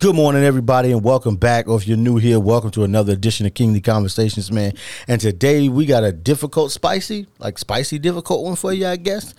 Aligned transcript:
Good 0.00 0.16
morning, 0.16 0.44
everybody, 0.44 0.92
and 0.92 1.04
welcome 1.04 1.36
back. 1.36 1.68
Or 1.68 1.76
if 1.76 1.86
you're 1.86 1.98
new 1.98 2.16
here, 2.16 2.40
welcome 2.40 2.70
to 2.70 2.84
another 2.84 3.12
edition 3.12 3.44
of 3.44 3.52
Kingly 3.52 3.82
Conversations, 3.82 4.50
man. 4.50 4.72
And 5.06 5.20
today 5.20 5.68
we 5.68 5.84
got 5.84 6.04
a 6.04 6.10
difficult, 6.10 6.72
spicy, 6.72 7.26
like 7.38 7.58
spicy, 7.58 7.98
difficult 7.98 8.42
one 8.42 8.56
for 8.56 8.72
you, 8.72 8.86
I 8.86 8.96
guess. 8.96 9.34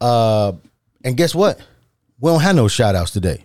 Uh, 0.00 0.54
and 1.04 1.16
guess 1.16 1.36
what? 1.36 1.60
We 2.18 2.32
don't 2.32 2.40
have 2.40 2.56
no 2.56 2.66
shout 2.66 2.96
outs 2.96 3.12
today. 3.12 3.44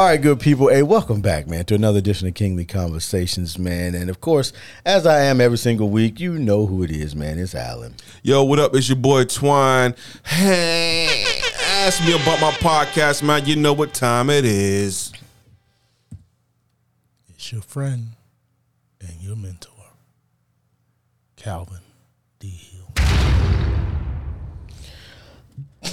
All 0.00 0.06
right, 0.06 0.22
good 0.22 0.40
people. 0.40 0.68
Hey, 0.68 0.82
welcome 0.82 1.20
back, 1.20 1.46
man, 1.46 1.66
to 1.66 1.74
another 1.74 1.98
edition 1.98 2.26
of 2.26 2.32
Kingly 2.32 2.64
Conversations, 2.64 3.58
man. 3.58 3.94
And 3.94 4.08
of 4.08 4.18
course, 4.22 4.50
as 4.86 5.04
I 5.04 5.24
am 5.24 5.42
every 5.42 5.58
single 5.58 5.90
week, 5.90 6.18
you 6.18 6.38
know 6.38 6.64
who 6.64 6.82
it 6.82 6.90
is, 6.90 7.14
man. 7.14 7.38
It's 7.38 7.54
Alan. 7.54 7.94
Yo, 8.22 8.42
what 8.42 8.58
up? 8.58 8.74
It's 8.74 8.88
your 8.88 8.96
boy 8.96 9.24
Twine. 9.24 9.94
Hey, 10.24 11.42
ask 11.82 12.02
me 12.02 12.14
about 12.14 12.40
my 12.40 12.50
podcast, 12.52 13.22
man. 13.22 13.44
You 13.44 13.56
know 13.56 13.74
what 13.74 13.92
time 13.92 14.30
it 14.30 14.46
is. 14.46 15.12
It's 17.28 17.52
your 17.52 17.60
friend 17.60 18.12
and 19.06 19.20
your 19.20 19.36
mentor, 19.36 19.84
Calvin 21.36 21.82
D. 22.38 22.69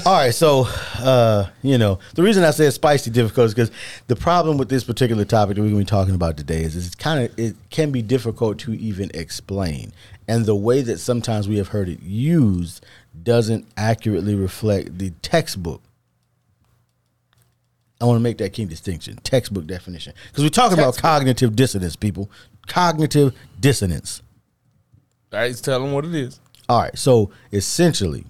All 0.06 0.14
right, 0.14 0.34
so 0.34 0.68
uh, 1.00 1.50
you 1.64 1.78
know 1.78 2.00
the 2.16 2.24
reason 2.24 2.46
I 2.46 2.52
say 2.52 2.66
it's 2.66 2.76
spicy 2.76 3.12
difficult 3.12 3.48
is 3.48 3.54
because 3.54 3.72
the 4.08 4.16
problem 4.16 4.58
with 4.58 4.70
this 4.70 4.86
particular 4.86 5.26
topic 5.26 5.56
that 5.56 5.62
we're 5.62 5.70
going 5.70 5.86
to 5.86 5.86
be 5.86 5.90
talking 5.90 6.16
about 6.16 6.38
today 6.38 6.62
is, 6.62 6.78
it's 6.78 6.96
kind 6.96 7.26
of 7.26 7.38
it 7.38 7.56
can 7.72 7.92
be 7.92 8.02
difficult 8.02 8.58
to 8.60 8.74
even 8.74 9.12
explain, 9.14 9.92
and 10.28 10.46
the 10.46 10.56
way 10.56 10.82
that 10.82 11.00
sometimes 11.00 11.50
we 11.50 11.58
have 11.58 11.70
heard 11.70 11.90
it 11.90 12.02
used 12.02 12.86
doesn't 13.22 13.68
accurately 13.76 14.34
reflect 14.34 14.98
the 14.98 15.10
textbook. 15.22 15.82
I 18.00 18.06
want 18.06 18.18
to 18.18 18.24
make 18.24 18.38
that 18.38 18.54
key 18.54 18.64
distinction, 18.64 19.18
textbook 19.24 19.68
definition, 19.68 20.14
because 20.28 20.44
we're 20.44 20.50
talking 20.50 20.78
about 20.78 20.98
cognitive 20.98 21.56
dissonance, 21.56 21.96
people. 21.98 22.30
Cognitive 22.68 23.34
dissonance. 23.60 24.22
All 25.34 25.40
right, 25.40 25.56
tell 25.56 25.82
them 25.82 25.92
what 25.92 26.06
it 26.06 26.16
is. 26.16 26.40
All 26.70 26.82
right, 26.82 26.98
so 26.98 27.32
essentially, 27.52 28.26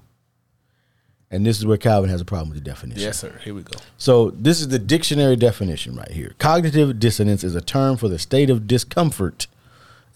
and 1.30 1.46
this 1.46 1.58
is 1.58 1.66
where 1.66 1.78
Calvin 1.78 2.10
has 2.10 2.22
a 2.22 2.26
problem 2.26 2.50
with 2.50 2.64
the 2.64 2.70
definition. 2.70 3.02
Yes, 3.02 3.20
sir. 3.20 3.40
Here 3.44 3.54
we 3.54 3.62
go. 3.64 3.78
So 3.98 4.32
this 4.32 4.62
is 4.62 4.70
the 4.70 4.80
dictionary 4.80 5.36
definition 5.36 5.96
right 5.96 6.12
here. 6.12 6.34
Cognitive 6.40 7.00
dissonance 7.00 7.44
is 7.44 7.56
a 7.56 7.62
term 7.62 7.98
for 7.98 8.08
the 8.08 8.20
state 8.20 8.50
of 8.50 8.68
discomfort, 8.68 9.48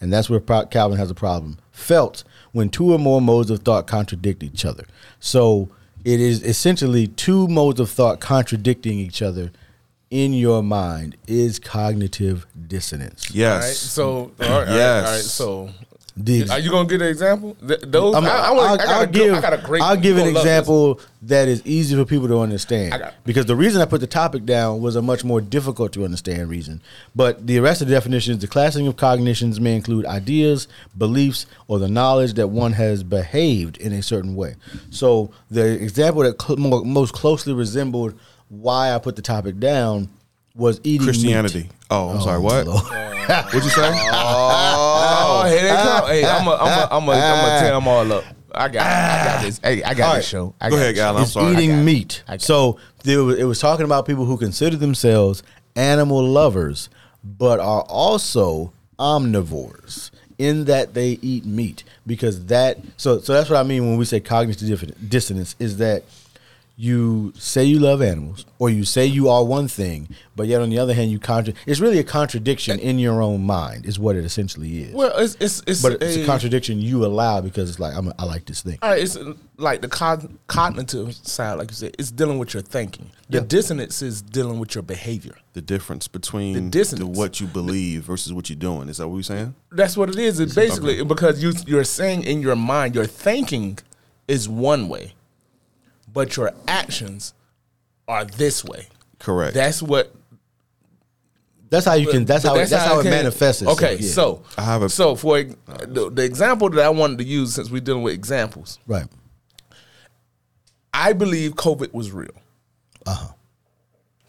and 0.00 0.12
that's 0.12 0.30
where 0.30 0.40
Pro- 0.40 0.66
Calvin 0.66 0.98
has 0.98 1.10
a 1.10 1.14
problem. 1.14 1.58
Felt 1.70 2.24
when 2.52 2.68
two 2.68 2.92
or 2.92 2.98
more 2.98 3.20
modes 3.20 3.50
of 3.50 3.60
thought 3.60 3.86
contradict 3.86 4.42
each 4.42 4.64
other. 4.64 4.84
So 5.20 5.68
it 6.04 6.20
is 6.20 6.42
essentially 6.42 7.06
two 7.06 7.46
modes 7.48 7.78
of 7.80 7.90
thought 7.90 8.20
contradicting 8.20 8.98
each 8.98 9.22
other 9.22 9.52
in 10.10 10.32
your 10.34 10.62
mind 10.62 11.16
is 11.26 11.58
cognitive 11.58 12.46
dissonance. 12.68 13.34
Yes. 13.34 13.52
All 13.52 13.60
right. 13.68 13.74
So, 13.76 14.04
all 14.14 14.28
right, 14.28 14.50
all 14.50 14.58
right, 14.60 14.68
Yes. 14.68 15.06
all 15.06 15.12
right. 15.12 15.22
So, 15.22 15.70
The 16.16 16.42
ex- 16.42 16.50
are 16.50 16.58
you 16.58 16.70
gonna 16.70 16.88
get 16.88 17.00
an 17.00 17.08
example? 17.08 17.56
Th- 17.66 17.80
those. 17.80 18.14
I'm- 18.14 18.24
I, 18.26 18.28
I, 18.28 18.32
I'll, 18.48 18.56
wanna- 18.56 18.72
I 18.72 18.76
got 18.76 18.88
I'll 18.88 19.00
a 19.02 19.06
good- 19.06 19.12
give, 19.14 19.34
I 19.34 19.40
got 19.40 19.52
a 19.54 19.58
great. 19.58 19.82
I'll 19.82 19.96
give 19.96 20.16
an 20.18 20.24
gonna 20.24 20.34
love 20.34 20.44
this. 20.44 20.52
example 20.52 21.00
that 21.22 21.48
is 21.48 21.62
easy 21.64 21.96
for 21.96 22.04
people 22.04 22.28
to 22.28 22.40
understand. 22.40 22.92
Got- 22.92 23.14
Because 23.24 23.46
the 23.46 23.56
reason 23.56 23.80
I 23.80 23.86
put 23.86 24.00
the 24.02 24.06
topic 24.06 24.44
down 24.44 24.82
was 24.82 24.94
a 24.96 25.00
much 25.02 25.24
more 25.24 25.40
difficult 25.40 25.92
to 25.94 26.04
understand 26.04 26.50
reason. 26.50 26.82
But 27.16 27.46
the 27.46 27.58
rest 27.60 27.80
of 27.80 27.88
the 27.88 27.94
definitions, 27.94 28.40
the 28.40 28.46
classing 28.48 28.86
of 28.88 28.96
cognitions 28.96 29.58
may 29.58 29.74
include 29.74 30.04
ideas, 30.04 30.68
beliefs, 30.98 31.46
or 31.66 31.78
the 31.78 31.88
knowledge 31.88 32.34
that 32.34 32.48
one 32.48 32.72
has 32.72 33.02
behaved 33.02 33.78
in 33.78 33.92
a 33.94 34.02
certain 34.02 34.34
way. 34.36 34.56
So 34.90 35.30
the 35.50 35.64
example 35.82 36.22
that 36.24 36.40
cl- 36.42 36.58
more, 36.58 36.84
most 36.84 37.14
closely 37.14 37.54
resembled 37.54 38.12
why 38.50 38.94
I 38.94 38.98
put 38.98 39.16
the 39.16 39.22
topic 39.22 39.58
down 39.58 40.10
was 40.54 40.78
eating 40.84 41.06
meat. 41.06 41.12
Christianity. 41.12 41.70
Oh, 41.90 42.10
I'm 42.10 42.20
sorry. 42.20 42.38
What? 42.38 42.66
Oh, 42.68 42.76
What'd 43.26 43.64
you 43.64 43.70
say? 43.70 43.90
Oh, 44.12 44.81
here 45.48 45.62
they 45.62 45.68
come. 45.68 46.06
Hey, 46.06 46.24
I'm 46.24 46.46
a, 46.46 46.50
I'm 46.52 46.66
a, 46.66 46.88
I'm 46.90 47.08
a, 47.08 47.12
I'm 47.12 47.44
gonna 47.44 47.60
tear 47.60 47.72
them 47.72 47.88
all 47.88 48.12
up. 48.12 48.24
I 48.54 48.68
got, 48.68 48.86
I 48.86 49.24
got 49.24 49.38
ah. 49.38 49.42
this. 49.42 49.60
Hey, 49.62 49.82
I 49.82 49.94
got 49.94 50.08
All 50.08 50.14
this 50.16 50.24
right. 50.24 50.30
show. 50.30 50.54
I 50.60 50.68
Go 50.68 50.76
got 50.76 50.82
ahead, 50.82 50.94
this 50.94 50.98
show. 50.98 51.04
Alan. 51.04 51.16
I'm 51.16 51.22
it's 51.22 51.32
sorry. 51.32 51.52
eating 51.54 51.72
I 51.72 51.76
got 51.76 51.84
meat. 51.84 52.22
I 52.28 52.32
got 52.32 52.42
So 52.42 52.78
there 53.02 53.24
was, 53.24 53.38
it 53.38 53.44
was 53.44 53.58
talking 53.58 53.84
about 53.84 54.06
people 54.06 54.24
who 54.26 54.36
consider 54.36 54.76
themselves 54.76 55.42
animal 55.74 56.22
lovers, 56.22 56.90
but 57.24 57.60
are 57.60 57.82
also 57.82 58.72
omnivores 58.98 60.10
in 60.38 60.64
that 60.66 60.94
they 60.94 61.18
eat 61.22 61.44
meat 61.44 61.84
because 62.06 62.46
that. 62.46 62.78
So 62.96 63.20
so 63.20 63.32
that's 63.32 63.48
what 63.48 63.58
I 63.58 63.62
mean 63.62 63.86
when 63.88 63.96
we 63.96 64.04
say 64.04 64.20
cognitive 64.20 64.68
diffi- 64.68 65.08
dissonance 65.08 65.56
is 65.58 65.78
that 65.78 66.04
you 66.82 67.32
say 67.38 67.62
you 67.64 67.78
love 67.78 68.02
animals 68.02 68.44
or 68.58 68.68
you 68.68 68.84
say 68.84 69.06
you 69.06 69.28
are 69.28 69.44
one 69.44 69.68
thing, 69.68 70.08
but 70.34 70.48
yet 70.48 70.60
on 70.60 70.68
the 70.68 70.78
other 70.80 70.92
hand 70.94 71.12
you 71.12 71.18
contra- 71.20 71.54
It's 71.64 71.78
really 71.78 72.00
a 72.00 72.04
contradiction 72.04 72.80
in 72.80 72.98
your 72.98 73.22
own 73.22 73.44
mind, 73.44 73.86
is 73.86 74.00
what 74.00 74.16
it 74.16 74.24
essentially 74.24 74.82
is. 74.84 74.92
Well, 74.94 75.16
it's 75.16 75.36
it's 75.38 75.62
it's, 75.68 75.80
but 75.80 76.02
it's 76.02 76.16
a 76.16 76.22
a- 76.24 76.26
contradiction 76.26 76.80
you 76.80 77.06
allow 77.06 77.40
because 77.40 77.70
it's 77.70 77.78
like 77.78 77.94
I'm 77.94 78.08
a, 78.08 78.14
I 78.18 78.24
like 78.24 78.46
this 78.46 78.62
thing. 78.62 78.78
All 78.82 78.90
right, 78.90 79.00
it's 79.00 79.16
like 79.58 79.80
the 79.80 79.88
cog- 79.88 80.28
cognitive 80.48 81.14
side, 81.14 81.54
like 81.54 81.70
you 81.70 81.76
said, 81.76 81.94
it's 82.00 82.10
dealing 82.10 82.38
with 82.40 82.52
your 82.52 82.62
thinking. 82.64 83.10
The 83.30 83.38
Yeah. 83.38 83.44
dissonance 83.46 84.02
is 84.02 84.20
dealing 84.20 84.58
with 84.58 84.74
your 84.74 84.82
behavior. 84.82 85.36
The 85.52 85.62
difference 85.62 86.08
between 86.08 86.54
The 86.54 86.60
the 86.62 86.68
dissonance. 86.70 87.16
what 87.16 87.40
you 87.40 87.46
believe 87.46 88.02
versus 88.02 88.32
what 88.32 88.50
you're 88.50 88.58
doing. 88.58 88.88
Is 88.88 88.96
that 88.96 89.06
what 89.08 89.14
you're 89.16 89.22
saying? 89.22 89.54
That's 89.70 89.96
what 89.96 90.08
it 90.08 90.18
is. 90.18 90.40
It's 90.40 90.54
basically 90.54 91.04
because 91.04 91.40
you 91.42 91.52
you're 91.64 91.84
saying 91.84 92.24
in 92.24 92.40
your 92.42 92.56
mind, 92.56 92.96
your 92.96 93.06
thinking 93.06 93.78
is 94.26 94.48
one 94.48 94.88
way, 94.88 95.12
but 96.12 96.36
your 96.36 96.52
actions 96.68 97.34
are 98.08 98.24
this 98.24 98.64
way. 98.64 98.88
Correct. 99.18 99.54
That's 99.54 99.82
what. 99.82 100.14
That's 101.70 101.86
how 101.86 101.94
you 101.94 102.08
can. 102.10 102.24
That's 102.26 102.44
how. 102.44 102.54
That's, 102.54 102.70
how, 102.72 102.98
it 102.98 103.02
can- 103.02 103.10
manifests. 103.10 103.62
itself, 103.62 103.78
Okay, 103.82 103.96
yeah. 103.96 104.10
so 104.10 104.42
I 104.58 104.62
have 104.62 104.82
a- 104.82 104.88
so 104.90 105.16
for 105.16 105.42
the, 105.42 106.10
the 106.12 106.22
example 106.24 106.68
that 106.70 106.84
I 106.84 106.90
wanted 106.90 107.18
to 107.18 107.24
use, 107.24 107.54
since 107.54 107.70
we're 107.70 107.80
dealing 107.80 108.02
with 108.02 108.12
examples, 108.14 108.78
right. 108.86 109.06
I 110.92 111.14
believe 111.14 111.54
COVID 111.54 111.94
was 111.94 112.12
real. 112.12 112.34
Uh 113.06 113.14
huh. 113.14 113.32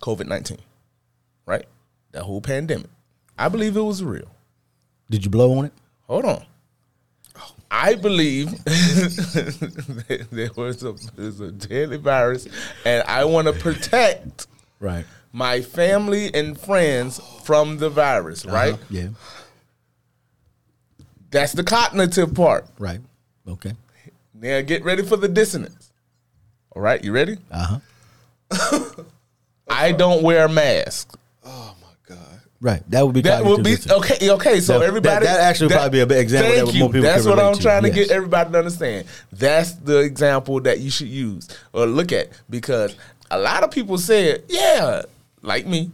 COVID 0.02 0.28
nineteen, 0.28 0.60
right? 1.46 1.66
That 2.12 2.24
whole 2.24 2.40
pandemic. 2.42 2.90
I 3.38 3.50
believe 3.50 3.76
it 3.76 3.82
was 3.82 4.04
real. 4.04 4.34
Did 5.10 5.26
you 5.26 5.32
blow 5.32 5.58
on 5.58 5.66
it? 5.66 5.74
Hold 6.08 6.26
on. 6.26 6.46
I 7.76 7.96
believe 7.96 8.52
that 8.66 10.28
there 10.32 10.52
was 10.56 10.84
a, 10.84 10.94
there's 11.16 11.40
a 11.40 11.52
deadly 11.52 11.98
virus, 11.98 12.48
and 12.86 13.04
I 13.08 13.26
want 13.26 13.48
to 13.48 13.54
protect 13.54 14.46
Right. 14.80 15.06
my 15.32 15.62
family 15.62 16.32
and 16.34 16.58
friends 16.60 17.20
from 17.44 17.78
the 17.78 17.90
virus. 17.90 18.46
Right? 18.46 18.74
Uh-huh. 18.76 18.84
Yeah. 18.92 19.08
That's 21.32 21.54
the 21.54 21.64
cognitive 21.64 22.36
part. 22.36 22.68
Right. 22.78 23.00
Okay. 23.48 23.74
Now 24.36 24.62
get 24.62 24.84
ready 24.84 25.02
for 25.04 25.18
the 25.18 25.28
dissonance. 25.28 25.92
All 26.76 26.82
right, 26.82 27.04
you 27.04 27.12
ready? 27.12 27.38
Uh 27.52 27.80
huh. 28.52 28.90
I 29.70 29.92
don't 29.94 30.22
wear 30.22 30.46
a 30.46 30.50
mask. 30.50 31.18
oh 31.44 31.76
my 31.82 32.16
God. 32.16 32.40
Right. 32.64 32.82
That 32.92 33.06
would 33.06 33.14
be. 33.14 33.22
That 33.24 33.44
would 33.44 33.62
be 33.62 33.76
cognitive 33.76 33.92
okay. 33.92 34.30
Okay, 34.32 34.60
so 34.62 34.80
That- 34.80 34.86
everybody 34.88 35.26
that- 35.26 35.34
that 35.34 35.42
actually 35.42 35.68
would 35.68 35.74
probably 35.74 36.06
be 36.06 36.16
an 36.16 36.22
example 36.22 36.50
that 36.50 36.56
thank 36.64 36.68
more 36.68 36.74
you. 36.88 36.94
people 36.94 37.02
That's 37.02 37.26
what 37.26 37.38
I'm 37.38 37.56
to, 37.56 37.62
trying 37.62 37.82
to 37.84 37.90
yes. 37.90 37.98
get 38.08 38.12
everybody 38.12 38.52
to 38.54 38.58
understand. 38.58 39.06
That's 39.34 39.74
the 39.74 39.98
example 40.00 40.62
that 40.62 40.80
you 40.80 40.90
should 40.90 41.10
use 41.10 41.50
or 41.74 41.86
look 41.86 42.14
at 42.14 42.30
because 42.50 42.96
a 43.30 43.38
lot 43.38 43.64
of 43.64 43.72
people 43.72 43.98
said, 43.98 44.44
"Yeah, 44.48 45.02
like 45.42 45.68
me, 45.68 45.92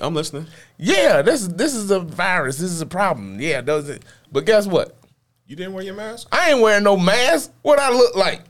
I'm 0.00 0.12
listening. 0.12 0.46
yeah, 0.76 1.22
this 1.22 1.46
this 1.46 1.76
is 1.76 1.92
a 1.92 2.00
virus. 2.00 2.58
This 2.58 2.72
is 2.72 2.80
a 2.80 2.86
problem. 2.86 3.40
Yeah, 3.40 3.60
does 3.60 3.88
it? 3.88 4.02
But 4.32 4.44
guess 4.44 4.66
what? 4.66 4.96
You 5.46 5.54
didn't 5.54 5.72
wear 5.72 5.84
your 5.84 5.94
mask? 5.94 6.26
I 6.32 6.50
ain't 6.50 6.60
wearing 6.60 6.82
no 6.82 6.96
mask. 6.96 7.52
What 7.62 7.78
I 7.78 7.90
look 7.90 8.16
like? 8.16 8.42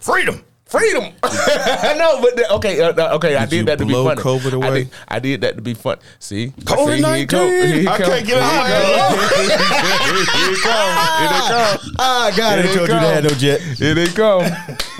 Freedom. 0.00 0.44
Freedom. 0.68 1.02
no, 1.22 2.20
but 2.20 2.36
the, 2.36 2.46
okay, 2.56 2.78
uh, 2.80 2.92
uh, 2.92 3.14
okay. 3.16 3.36
I 3.36 3.46
Did 3.46 3.52
you 3.52 3.58
did 3.64 3.66
that 3.68 3.78
to 3.78 3.86
be 3.86 3.94
funny. 3.94 4.20
COVID 4.20 4.62
I 4.62 4.70
did, 4.70 4.90
I 5.08 5.18
did 5.18 5.40
that 5.40 5.56
to 5.56 5.62
be 5.62 5.72
fun. 5.72 5.96
See, 6.18 6.48
COVID-19. 6.48 7.86
I 7.88 7.96
can't 7.98 8.26
get 8.26 8.38
out. 8.42 8.66
Here 8.68 9.48
they 9.48 10.60
come. 10.60 11.94
Ah, 11.98 12.30
God, 12.36 12.58
I 12.58 12.62
Here 12.62 12.68
they 12.68 12.74
told 12.76 12.88
you 12.90 12.94
they 12.94 13.14
had 13.14 13.24
no 13.24 13.30
jet. 13.30 13.60
Here 13.62 13.94
they 13.94 14.06
come. 14.08 14.44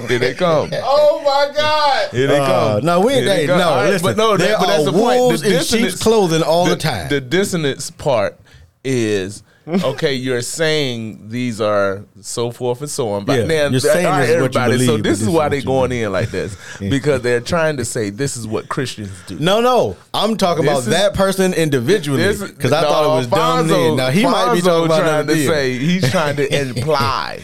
Here 0.08 0.18
they 0.18 0.32
come. 0.34 0.70
Oh 0.72 1.20
my 1.22 1.54
God! 1.54 2.10
Here 2.12 2.26
they 2.28 2.38
Uh, 2.38 2.46
come. 2.76 2.86
no, 2.86 3.00
we 3.00 3.12
ain't. 3.12 3.24
Here 3.24 3.34
they 3.34 3.46
They, 3.46 3.58
no, 3.58 3.70
right, 3.74 3.90
listen, 3.90 4.06
but 4.06 4.16
no, 4.16 4.36
that, 4.38 4.58
but 4.58 4.66
that's 4.68 4.84
the 4.84 4.92
point. 4.92 5.20
wolves 5.20 5.42
The 5.42 5.48
in 5.48 5.52
dissonance- 5.58 5.90
sheep's 5.92 6.02
clothing 6.02 6.42
all 6.42 6.64
the, 6.64 6.76
time. 6.76 7.08
The 7.10 7.20
dissonance 7.20 7.90
part 7.90 8.38
is 8.84 9.42
okay. 9.68 10.14
You're 10.14 10.40
saying 10.42 11.28
these 11.28 11.60
are 11.60 12.04
so 12.20 12.50
forth 12.50 12.80
and 12.80 12.90
so 12.90 13.10
on, 13.10 13.24
but 13.24 13.38
Yeah, 13.40 13.44
now 13.46 13.68
you're 13.68 13.80
saying 13.80 14.04
this 14.20 14.30
is 14.30 14.42
what 14.42 14.54
you 14.54 14.60
everybody. 14.60 14.72
believe, 14.72 14.86
so 14.86 14.96
this 14.98 15.22
is 15.22 15.28
why 15.28 15.48
they 15.48 15.58
you 15.58 15.64
going 15.64 15.90
believe. 15.90 16.06
in 16.06 16.12
like 16.12 16.30
this 16.30 16.56
because 16.80 17.22
they're 17.22 17.40
trying 17.40 17.76
to 17.78 17.84
say 17.84 18.10
this 18.10 18.36
is 18.36 18.46
what 18.46 18.68
Christians 18.68 19.10
do. 19.26 19.38
no, 19.38 19.60
no, 19.60 19.96
I'm 20.14 20.36
talking 20.36 20.64
This 20.64 20.70
about 20.72 20.78
is- 20.80 20.86
that 20.86 21.14
person 21.14 21.52
individually 21.54 22.22
because 22.48 22.72
I 22.72 22.82
no, 22.82 22.88
thought 22.88 23.04
it 23.04 23.16
was 23.18 23.26
dumb. 23.26 23.68
Then. 23.68 23.96
Now 23.96 24.10
he 24.10 24.24
might 24.24 24.54
be 24.54 24.60
Fonzo 24.60 24.64
talking 24.64 24.86
about 24.86 25.00
trying 25.00 25.26
to 25.26 25.46
say 25.46 25.78
he's 25.78 26.10
trying 26.10 26.36
to 26.36 26.60
imply. 26.68 27.42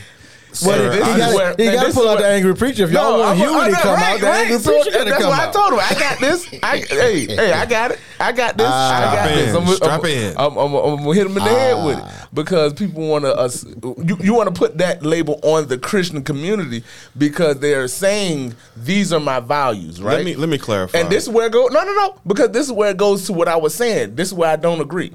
Well, 0.62 0.76
Sir, 0.78 0.92
he 0.92 0.98
this 0.98 1.08
is 1.08 1.16
got 1.16 1.34
where- 1.34 1.54
he 1.56 1.66
and 1.66 1.76
got 1.76 1.86
to 1.86 1.92
pull 1.92 2.08
out 2.08 2.18
the 2.18 2.26
angry 2.26 2.54
preacher. 2.54 2.84
If 2.84 2.92
y'all 2.92 3.18
want 3.18 3.30
I'm- 3.30 3.38
unity 3.38 3.58
I'm- 3.60 3.74
to 3.74 3.80
come 3.80 3.94
right, 3.94 4.14
out, 4.14 4.20
the 4.20 4.26
right. 4.26 4.40
angry 4.42 4.58
So 4.58 4.70
preacher 4.82 5.04
That's 5.04 5.18
come 5.22 5.30
why 5.30 5.48
I 5.48 5.52
told 5.52 5.72
him 5.72 5.80
I 5.80 5.94
got 5.98 6.20
this. 6.20 6.46
I, 6.62 6.76
hey, 6.78 7.26
hey, 7.26 7.52
I 7.52 7.66
got 7.66 7.90
it. 7.90 7.98
I 8.20 8.32
got 8.32 8.56
this. 8.56 8.66
Ah, 8.70 8.98
I 8.98 9.14
got 9.16 9.28
this. 9.28 9.54
I'm, 9.54 9.66
strap 9.66 10.00
I'm, 10.00 10.06
in. 10.06 10.36
I'm, 10.36 10.56
I'm, 10.56 10.74
I'm 10.74 10.96
gonna 10.98 11.14
hit 11.14 11.26
him 11.26 11.36
in 11.36 11.42
the 11.44 11.50
head 11.50 11.74
ah. 11.76 11.86
with 11.86 11.98
it 11.98 12.04
because 12.32 12.72
people 12.72 13.06
want 13.08 13.24
to. 13.24 13.34
us 13.36 13.64
uh, 13.66 13.94
you 14.04 14.16
you 14.20 14.34
want 14.34 14.54
to 14.54 14.58
put 14.58 14.78
that 14.78 15.04
label 15.04 15.40
on 15.42 15.66
the 15.66 15.78
Christian 15.78 16.22
community 16.22 16.84
because 17.18 17.58
they 17.58 17.74
are 17.74 17.88
saying 17.88 18.54
these 18.76 19.12
are 19.12 19.20
my 19.20 19.40
values, 19.40 20.00
right? 20.00 20.18
Let 20.18 20.24
me 20.24 20.36
let 20.36 20.48
me 20.48 20.58
clarify. 20.58 20.98
And 20.98 21.10
this 21.10 21.24
is 21.24 21.30
where 21.30 21.46
it 21.46 21.52
goes. 21.52 21.70
No, 21.72 21.82
no, 21.82 21.92
no. 21.92 22.20
Because 22.26 22.50
this 22.50 22.66
is 22.66 22.72
where 22.72 22.90
it 22.90 22.96
goes 22.96 23.26
to 23.26 23.32
what 23.32 23.48
I 23.48 23.56
was 23.56 23.74
saying. 23.74 24.14
This 24.14 24.28
is 24.28 24.34
where 24.34 24.50
I 24.50 24.56
don't 24.56 24.80
agree. 24.80 25.12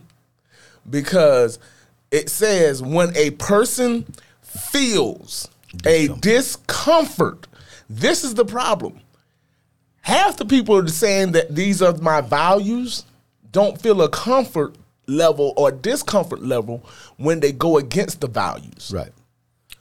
Because 0.89 1.59
it 2.12 2.30
says 2.30 2.81
when 2.81 3.15
a 3.15 3.31
person 3.31 4.06
feels 4.50 5.50
a 5.86 6.07
discomfort, 6.07 7.48
this 7.90 8.24
is 8.24 8.34
the 8.36 8.46
problem. 8.46 9.00
Half 10.01 10.38
the 10.38 10.46
people 10.46 10.75
are 10.78 10.88
saying 10.88 11.34
that 11.34 11.54
these 11.56 11.81
are 11.81 11.96
my 11.98 12.22
values 12.22 13.06
don't 13.51 13.80
feel 13.81 14.01
a 14.01 14.10
comfort 14.10 14.75
level 15.07 15.54
or 15.57 15.72
discomfort 15.72 16.42
level 16.42 16.84
when 17.18 17.40
they 17.40 17.51
go 17.51 17.78
against 17.78 18.22
the 18.22 18.28
values. 18.28 18.92
Right. 18.94 19.12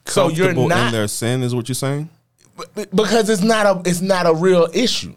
So 0.06 0.28
you're 0.28 0.54
not 0.54 0.86
in 0.86 0.92
their 0.92 1.08
sin, 1.08 1.42
is 1.42 1.54
what 1.54 1.68
you're 1.68 1.74
saying? 1.74 2.08
because 2.94 3.28
it's 3.30 3.42
not 3.42 3.66
a 3.66 3.88
it's 3.88 4.00
not 4.00 4.26
a 4.26 4.34
real 4.34 4.68
issue. 4.72 5.14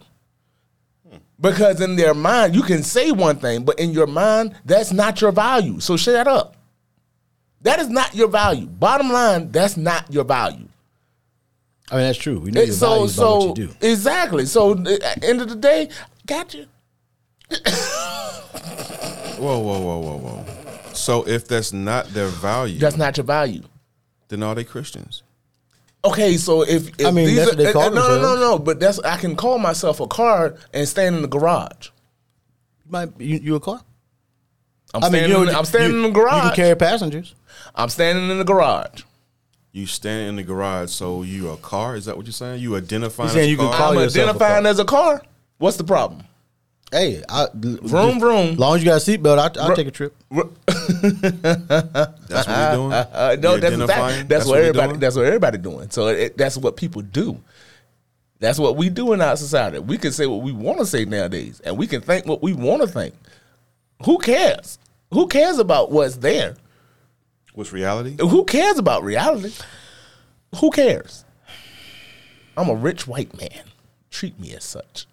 Because 1.40 1.82
in 1.82 1.96
their 1.96 2.14
mind, 2.14 2.54
you 2.56 2.62
can 2.62 2.84
say 2.84 3.12
one 3.12 3.38
thing, 3.38 3.64
but 3.64 3.80
in 3.80 3.92
your 3.92 4.06
mind, 4.06 4.56
that's 4.64 4.92
not 4.92 5.22
your 5.22 5.32
value. 5.32 5.80
So 5.80 5.98
shut 5.98 6.28
up. 6.28 6.56
That 7.64 7.80
is 7.80 7.90
not 7.90 8.16
your 8.16 8.28
value. 8.28 8.66
Bottom 8.66 9.12
line, 9.12 9.52
that's 9.52 9.78
not 9.78 10.12
your 10.12 10.24
value. 10.24 10.68
I 11.92 11.96
mean, 11.96 12.04
that's 12.06 12.18
true. 12.18 12.40
We 12.40 12.52
know 12.52 12.62
It- 12.62 12.68
your 12.68 12.76
so 12.76 12.90
values 12.90 13.16
by 13.18 13.22
so 13.24 13.38
what 13.48 13.58
you 13.58 13.68
do. 13.68 13.76
exactly. 13.82 14.46
So 14.46 14.72
at 14.74 14.84
the 15.22 15.24
end 15.24 15.42
of 15.42 15.50
the 15.50 15.56
day, 15.56 15.90
got 16.26 16.54
you. 16.54 16.66
Whoa, 19.38 19.60
whoa, 19.60 19.80
whoa, 19.80 19.98
whoa, 20.00 20.18
whoa. 20.18 20.46
So 20.94 21.28
if 21.28 21.48
that's 21.48 21.74
not 21.74 22.08
their 22.14 22.28
value, 22.28 22.80
That's 22.80 22.98
not 22.98 23.18
your 23.18 23.24
value. 23.26 23.64
then 24.30 24.44
are 24.44 24.56
they 24.56 24.64
Christians? 24.64 25.24
Okay, 26.04 26.38
so 26.38 26.64
if, 26.64 26.88
if 27.00 27.06
I 27.06 27.12
mean, 27.12 27.28
these 27.28 27.38
that's 27.38 27.52
are, 27.52 27.56
what 27.56 27.64
they 27.64 27.74
call 27.74 27.84
uh, 27.84 27.90
no, 27.90 28.08
no, 28.08 28.22
no, 28.22 28.36
no, 28.40 28.60
but 28.60 28.80
that's 28.80 29.00
I 29.00 29.18
can 29.18 29.36
call 29.36 29.58
myself 29.60 30.00
a 30.00 30.08
car 30.08 30.56
and 30.74 30.88
stand 30.88 31.16
in 31.16 31.22
the 31.22 31.28
garage. 31.28 31.90
Might 32.90 33.10
you, 33.20 33.38
you 33.38 33.56
a 33.56 33.60
car? 33.60 33.82
I'm 34.94 35.04
I 35.04 35.08
mean, 35.08 35.12
standing. 35.22 35.32
you 35.32 35.42
in, 35.44 35.48
know, 35.52 35.58
I'm 35.60 35.66
standing 35.66 35.92
you, 35.92 35.98
in 36.06 36.14
the 36.14 36.20
garage. 36.20 36.34
You 36.34 36.42
garage. 36.42 36.56
can 36.56 36.64
carry 36.66 36.76
passengers. 36.76 37.36
I'm 37.76 37.90
standing 37.90 38.30
in 38.30 38.38
the 38.38 38.44
garage. 38.44 39.04
You 39.72 39.86
stand 39.86 40.28
in 40.30 40.36
the 40.36 40.44
garage, 40.44 40.92
so 40.92 41.24
you 41.24 41.50
a 41.50 41.58
car? 41.58 41.96
Is 41.96 42.06
that 42.06 42.18
what 42.18 42.26
you're 42.26 42.34
saying? 42.34 42.62
You 42.62 42.76
identifying? 42.76 43.30
He's 43.30 43.34
saying 43.36 43.44
as 43.44 43.48
a 43.48 43.52
you 43.52 43.58
can 43.58 43.68
car? 43.68 43.78
call 43.78 43.92
I'm 43.92 43.96
yourself 44.00 44.16
a 44.16 44.22
identifying 44.30 44.64
car. 44.64 44.72
as 44.72 44.80
a 44.80 44.86
car. 44.86 45.22
What's 45.60 45.78
the 45.78 45.84
problem? 45.86 46.24
Hey, 46.92 47.24
I, 47.30 47.48
Vroom, 47.54 48.20
vroom. 48.20 48.56
Long 48.58 48.76
as 48.76 48.84
you 48.84 48.90
got 48.90 49.02
a 49.02 49.06
seatbelt, 49.18 49.38
I, 49.38 49.62
I'll 49.62 49.74
take 49.78 49.88
a 49.88 49.92
trip. 49.92 50.14
That's 50.30 50.48
what 52.48 52.48
you're 52.48 52.72
doing. 52.74 52.92
Uh, 53.14 53.38
no, 53.40 53.52
You're 53.52 53.60
that's 53.60 53.74
identifying? 53.74 53.80
exactly, 53.80 54.24
that's, 54.28 54.46
what 54.46 54.56
you're 54.56 54.64
everybody. 54.66 54.88
doing? 54.90 55.00
That's 55.00 55.16
what 55.16 55.26
everybody 55.26 55.58
doing. 55.58 55.90
So 55.90 56.08
it, 56.08 56.38
that's 56.38 56.58
what 56.58 56.76
people 56.76 57.02
do. 57.02 57.40
That's 58.40 58.60
what 58.60 58.76
we 58.76 58.90
do 58.90 59.14
in 59.14 59.22
our 59.22 59.38
society. 59.38 59.80
We 59.80 59.98
can 59.98 60.12
say 60.12 60.26
what 60.26 60.42
we 60.42 60.52
want 60.52 60.80
to 60.80 60.86
say 60.86 61.06
nowadays, 61.06 61.62
and 61.64 61.78
we 61.78 61.88
can 61.88 62.02
think 62.02 62.26
what 62.26 62.42
we 62.42 62.54
want 62.54 62.82
to 62.82 62.88
think. 62.88 63.14
Who 64.06 64.18
cares? 64.18 64.80
Who 65.12 65.28
cares 65.28 65.60
about 65.60 65.92
what's 65.92 66.18
there? 66.18 66.56
What's 67.54 67.74
reality? 67.74 68.16
Who 68.20 68.46
cares 68.46 68.78
about 68.78 69.04
reality? 69.04 69.54
Who 70.60 70.72
cares? 70.72 71.26
I'm 72.56 72.70
a 72.70 72.76
rich 72.76 73.08
white 73.08 73.38
man. 73.38 73.64
Treat 74.10 74.40
me 74.40 74.54
as 74.54 74.64
such. 74.64 75.06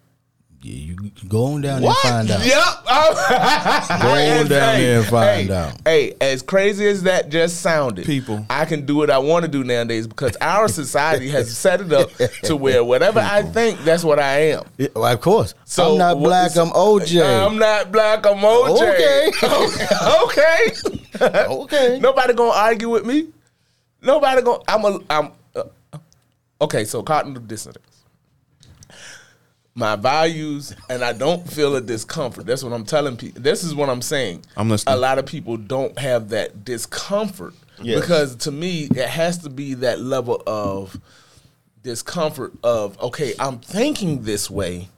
Yeah, 0.61 0.73
you 0.73 1.11
go 1.29 1.53
on 1.53 1.61
down 1.61 1.81
there 1.81 1.89
and 1.89 1.99
find 1.99 2.31
out. 2.31 2.45
Yep. 2.45 2.85
Go 4.01 4.09
on 4.09 4.47
down 4.47 4.79
there 4.79 4.99
and 4.99 5.07
find 5.07 5.47
hey, 5.47 5.55
out. 5.55 5.73
Hey, 5.85 6.13
as 6.19 6.41
crazy 6.41 6.85
as 6.85 7.03
that 7.03 7.29
just 7.29 7.61
sounded, 7.61 8.05
People. 8.05 8.45
I 8.49 8.65
can 8.65 8.85
do 8.85 8.97
what 8.97 9.09
I 9.09 9.19
want 9.19 9.45
to 9.45 9.51
do 9.51 9.63
nowadays 9.63 10.05
because 10.05 10.35
our 10.41 10.67
society 10.67 11.29
has 11.29 11.55
set 11.57 11.79
it 11.79 11.93
up 11.93 12.09
to 12.43 12.57
where 12.57 12.83
whatever 12.83 13.21
I 13.21 13.43
think, 13.43 13.79
that's 13.85 14.03
what 14.03 14.19
I 14.19 14.51
am. 14.51 14.65
Yeah, 14.77 14.89
well, 14.95 15.13
of 15.13 15.21
course. 15.21 15.53
So 15.63 15.93
I'm 15.93 15.97
not 15.97 16.17
what- 16.17 16.27
black. 16.27 16.57
I'm 16.57 16.71
OJ. 16.71 17.47
I'm 17.47 17.57
not 17.57 17.93
black. 17.93 18.25
I'm 18.25 18.39
OJ. 18.39 19.31
Okay. 20.25 20.71
okay. 21.23 21.45
okay. 21.47 21.99
Nobody 22.01 22.33
gonna 22.33 22.51
argue 22.51 22.89
with 22.89 23.05
me. 23.05 23.29
Nobody 24.01 24.41
gonna. 24.41 24.63
I'm 24.67 24.83
a. 24.83 24.99
I'm. 25.09 25.31
Uh, 25.55 25.97
okay. 26.59 26.83
So 26.83 27.01
cognitive 27.01 27.47
dissonance. 27.47 27.98
My 29.79 29.95
values, 29.95 30.75
and 30.89 31.03
I 31.05 31.13
don't 31.13 31.49
feel 31.49 31.73
a 31.77 31.79
discomfort. 31.81 32.45
That's 32.45 32.63
what 32.63 32.73
I'm 32.73 32.83
telling 32.85 33.15
people. 33.15 33.41
This 33.41 33.63
is 33.63 33.73
what 33.73 33.89
I'm 33.89 34.01
saying. 34.01 34.43
I'm 34.57 34.69
listening. 34.69 34.93
A 34.93 34.97
lot 34.97 35.17
of 35.19 35.25
people 35.25 35.55
don't 35.55 35.97
have 35.97 36.29
that 36.29 36.65
discomfort 36.65 37.53
Yes. 37.81 38.01
because 38.01 38.35
to 38.37 38.51
me, 38.51 38.89
it 38.93 39.07
has 39.07 39.37
to 39.39 39.49
be 39.49 39.75
that 39.75 40.01
level 40.01 40.43
of 40.45 40.99
discomfort 41.81 42.51
of 42.61 42.99
okay, 43.01 43.33
I'm 43.39 43.59
thinking 43.59 44.23
this 44.23 44.49
way, 44.51 44.89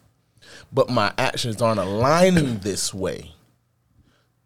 but 0.73 0.89
my 0.89 1.13
actions 1.15 1.61
aren't 1.61 1.79
aligning 1.79 2.57
this 2.63 2.91
way. 2.91 3.33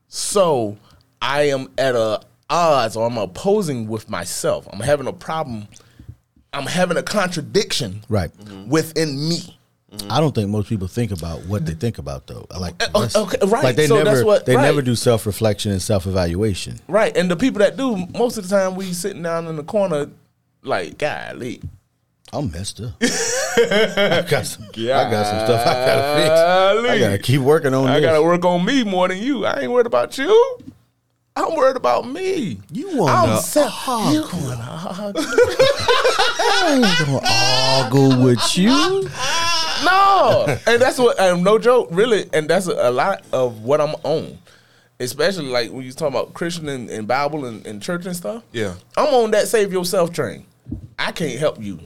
So 0.09 0.77
I 1.21 1.43
am 1.43 1.69
at 1.77 1.95
a 1.95 2.21
odds 2.49 2.97
or 2.97 3.07
I'm 3.07 3.17
opposing 3.17 3.87
with 3.87 4.09
myself. 4.09 4.67
I'm 4.71 4.81
having 4.81 5.07
a 5.07 5.13
problem. 5.13 5.67
I'm 6.51 6.65
having 6.65 6.97
a 6.97 7.03
contradiction 7.03 8.03
Right. 8.09 8.31
within 8.67 9.29
me. 9.29 9.57
I 10.09 10.19
don't 10.19 10.36
think 10.36 10.50
most 10.50 10.69
people 10.69 10.88
think 10.88 11.12
about 11.12 11.45
what 11.45 11.65
they 11.65 11.74
think 11.74 11.97
about 11.97 12.27
though. 12.27 12.45
Like, 12.59 12.75
Uh, 12.94 13.07
okay, 13.16 13.37
right. 13.47 13.64
Like 13.64 13.75
they 13.75 13.87
So 13.87 13.95
never, 13.97 14.09
that's 14.11 14.23
what- 14.25 14.45
they 14.45 14.56
right. 14.56 14.61
never 14.64 14.81
do 14.81 14.95
self 14.95 15.25
reflection 15.25 15.71
and 15.71 15.81
self 15.81 16.06
evaluation. 16.06 16.80
Right. 16.87 17.16
And 17.18 17.30
the 17.31 17.35
people 17.35 17.59
that 17.59 17.75
do, 17.78 18.06
most 18.14 18.37
of 18.37 18.47
the 18.47 18.56
time 18.56 18.75
we 18.75 18.94
sitting 18.94 19.23
down 19.23 19.47
in 19.47 19.56
the 19.56 19.64
corner 19.64 20.07
like, 20.64 20.97
golly. 20.97 21.61
I'm 22.33 22.52
messed 22.52 22.81
up. 22.81 22.92
I 23.02 24.25
got 24.30 24.45
some. 24.45 24.66
I 24.75 24.85
got 25.09 25.25
some 25.25 25.40
stuff 25.45 25.61
I 25.66 25.73
gotta 25.73 26.81
fix. 26.81 26.90
I 26.92 26.99
gotta 26.99 27.18
keep 27.19 27.40
working 27.42 27.73
on 27.73 27.87
I 27.87 27.99
this. 27.99 28.06
gotta 28.09 28.21
work 28.23 28.44
on 28.45 28.66
me 28.66 28.83
more 28.83 29.07
than 29.07 29.19
you. 29.19 29.45
I 29.45 29.61
ain't 29.61 29.71
worried 29.71 29.85
about 29.87 30.18
you. 30.18 30.57
I'm 31.37 31.54
worried 31.56 31.75
about 31.78 32.07
me. 32.09 32.59
You 32.71 32.97
wanna 32.97 33.33
I'm 33.33 33.40
se- 33.42 33.68
hug. 33.68 34.14
you 34.14 34.21
wanna 34.45 34.56
hug. 34.64 35.16
I 35.19 36.73
ain't 36.73 37.92
gonna 37.92 38.02
argue 38.04 38.23
with 38.23 38.57
you. 38.57 39.09
No, 39.85 40.45
and 40.68 40.81
that's 40.81 40.97
what. 40.97 41.19
And 41.19 41.44
no 41.44 41.57
joke, 41.57 41.89
really, 41.92 42.30
and 42.33 42.49
that's 42.49 42.68
a, 42.68 42.73
a 42.73 42.92
lot 42.92 43.23
of 43.31 43.63
what 43.63 43.81
I'm 43.81 43.95
on. 44.04 44.37
Especially 44.99 45.47
like 45.47 45.71
when 45.71 45.83
you 45.83 45.92
talk 45.92 46.09
about 46.09 46.33
Christian 46.33 46.69
and, 46.69 46.89
and 46.89 47.06
Bible 47.06 47.45
and, 47.45 47.65
and 47.68 47.81
church 47.81 48.06
and 48.06 48.15
stuff. 48.15 48.44
Yeah. 48.54 48.75
I'm 48.95 49.13
on 49.13 49.31
that 49.31 49.49
save 49.49 49.73
yourself 49.73 50.13
train. 50.13 50.45
I 50.97 51.11
can't 51.11 51.37
help 51.37 51.61
you. 51.61 51.80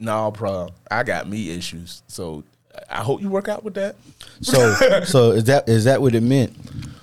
No 0.00 0.32
problem. 0.32 0.74
I 0.90 1.04
got 1.04 1.28
me 1.28 1.50
issues, 1.50 2.02
so 2.08 2.42
I 2.90 3.02
hope 3.02 3.20
you 3.20 3.28
work 3.28 3.48
out 3.48 3.62
with 3.62 3.74
that. 3.74 3.94
So, 4.40 4.72
so 5.04 5.30
is 5.30 5.44
that 5.44 5.68
is 5.68 5.84
that 5.84 6.02
what 6.02 6.14
it 6.14 6.22
meant? 6.22 6.56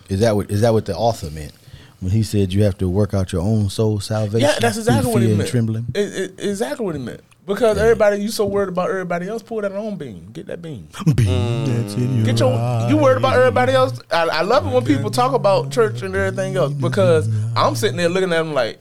Is 0.09 0.19
that 0.19 0.36
what 0.36 0.51
is 0.51 0.62
that 0.62 0.74
what 0.74 0.86
the 0.86 0.95
author 0.95 1.29
meant 1.31 1.53
when 2.00 2.12
he 2.12 2.24
said 2.24 2.51
you 2.51 2.63
have 2.63 2.77
to 2.79 2.89
work 2.89 3.13
out 3.13 3.31
your 3.31 3.41
own 3.41 3.69
soul 3.69 4.00
salvation? 4.00 4.41
Yeah, 4.41 4.59
that's 4.59 4.77
exactly 4.77 5.12
what 5.12 5.21
he 5.21 5.33
meant. 5.33 5.50
Trembling. 5.50 5.86
It, 5.93 6.00
it, 6.00 6.39
exactly 6.39 6.86
what 6.86 6.95
he 6.95 7.01
meant. 7.01 7.21
Because 7.46 7.77
everybody, 7.79 8.22
you 8.22 8.29
so 8.29 8.46
worried 8.46 8.69
about 8.69 8.89
everybody 8.91 9.27
else, 9.27 9.41
pull 9.41 9.62
that 9.62 9.72
own 9.72 9.96
beam. 9.98 10.29
Get 10.31 10.46
that 10.48 10.62
beam. 10.62 10.88
That's 11.05 11.96
in 11.96 12.17
your 12.17 12.25
Get 12.25 12.39
your. 12.39 12.53
eye. 12.53 12.88
You 12.89 12.98
worried 12.98 13.17
about 13.17 13.38
everybody 13.38 13.74
else. 13.74 14.00
I, 14.12 14.27
I 14.27 14.41
love 14.43 14.67
it 14.67 14.74
when 14.74 14.86
people 14.86 15.10
talk 15.10 15.34
about 15.34 15.72
church 15.72 16.03
and 16.03 16.15
everything 16.15 16.55
else 16.55 16.74
because 16.74 17.27
I'm 17.55 17.75
sitting 17.75 17.98
there 17.98 18.08
looking 18.10 18.31
at 18.31 18.38
them 18.43 18.53
like, 18.53 18.79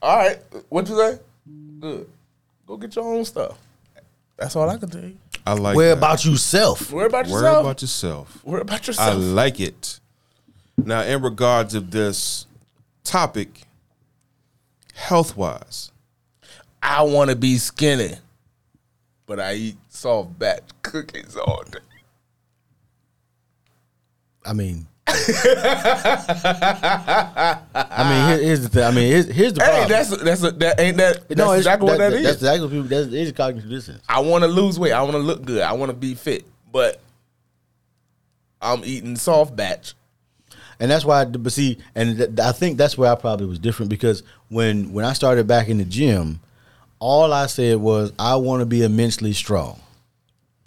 all 0.00 0.16
right, 0.16 0.38
what 0.70 0.88
you 0.88 0.96
say? 0.96 1.18
Good. 1.80 2.08
Go 2.66 2.76
get 2.78 2.96
your 2.96 3.04
own 3.14 3.24
stuff. 3.26 3.58
That's 4.38 4.56
all 4.56 4.68
I 4.70 4.78
can 4.78 4.88
tell 4.88 5.02
you. 5.04 5.16
I 5.46 5.52
like 5.52 5.76
Where 5.76 5.88
that. 5.90 5.98
about 5.98 6.24
yourself? 6.24 6.90
Worry 6.90 7.06
about 7.06 7.26
Worry 7.26 7.32
yourself. 7.34 7.60
about 7.64 7.82
yourself. 7.82 8.44
Worry 8.44 8.60
about 8.62 8.86
yourself. 8.86 9.08
I 9.10 9.12
like 9.12 9.60
it. 9.60 10.00
Now, 10.78 11.02
in 11.02 11.20
regards 11.22 11.74
of 11.74 11.90
this 11.90 12.46
topic, 13.04 13.62
health 14.94 15.36
wise, 15.36 15.91
I 16.82 17.02
want 17.02 17.30
to 17.30 17.36
be 17.36 17.58
skinny, 17.58 18.14
but 19.26 19.38
I 19.40 19.54
eat 19.54 19.76
soft 19.88 20.38
batch 20.38 20.64
cookies 20.82 21.36
all 21.36 21.62
day. 21.70 21.78
I 24.44 24.52
mean, 24.52 24.86
I 25.06 25.14
mean, 28.08 28.28
here- 28.38 28.42
here's 28.46 28.60
the 28.62 28.68
thing. 28.68 28.82
I 28.84 28.90
mean, 28.90 29.06
here's, 29.12 29.26
here's 29.26 29.52
the 29.52 29.62
Hey, 29.62 29.70
problem. 29.70 29.88
that's 29.88 30.16
that's 30.22 30.42
a, 30.42 30.50
that 30.52 30.80
ain't 30.80 30.96
that. 30.96 31.28
That's 31.28 31.38
no, 31.38 31.52
exactly 31.52 31.86
what 31.88 31.98
that 31.98 32.12
is. 32.12 32.22
That's 32.24 32.36
exactly 32.36 32.62
what 32.66 32.70
people. 32.72 32.88
That's 32.88 33.12
it's 33.12 33.36
cognitive 33.36 33.70
dissonance. 33.70 34.02
I 34.08 34.20
want 34.20 34.42
to 34.42 34.48
lose 34.48 34.78
weight. 34.78 34.92
I 34.92 35.02
want 35.02 35.12
to 35.14 35.18
look 35.18 35.44
good. 35.44 35.62
I 35.62 35.72
want 35.72 35.90
to 35.90 35.96
be 35.96 36.14
fit, 36.14 36.44
but 36.72 37.00
I'm 38.60 38.84
eating 38.84 39.16
soft 39.16 39.54
batch. 39.54 39.94
and 40.80 40.90
that's 40.90 41.04
why. 41.04 41.24
But 41.24 41.52
see, 41.52 41.78
and 41.94 42.16
th- 42.18 42.40
I 42.40 42.50
think 42.52 42.78
that's 42.78 42.98
where 42.98 43.10
I 43.12 43.14
probably 43.14 43.46
was 43.46 43.58
different 43.60 43.90
because 43.90 44.22
when 44.48 44.92
when 44.92 45.04
I 45.04 45.12
started 45.12 45.46
back 45.46 45.68
in 45.68 45.78
the 45.78 45.84
gym, 45.84 46.40
all 47.02 47.32
I 47.32 47.46
said 47.46 47.78
was 47.78 48.12
I 48.16 48.36
want 48.36 48.60
to 48.60 48.66
be 48.66 48.82
immensely 48.84 49.32
strong. 49.32 49.80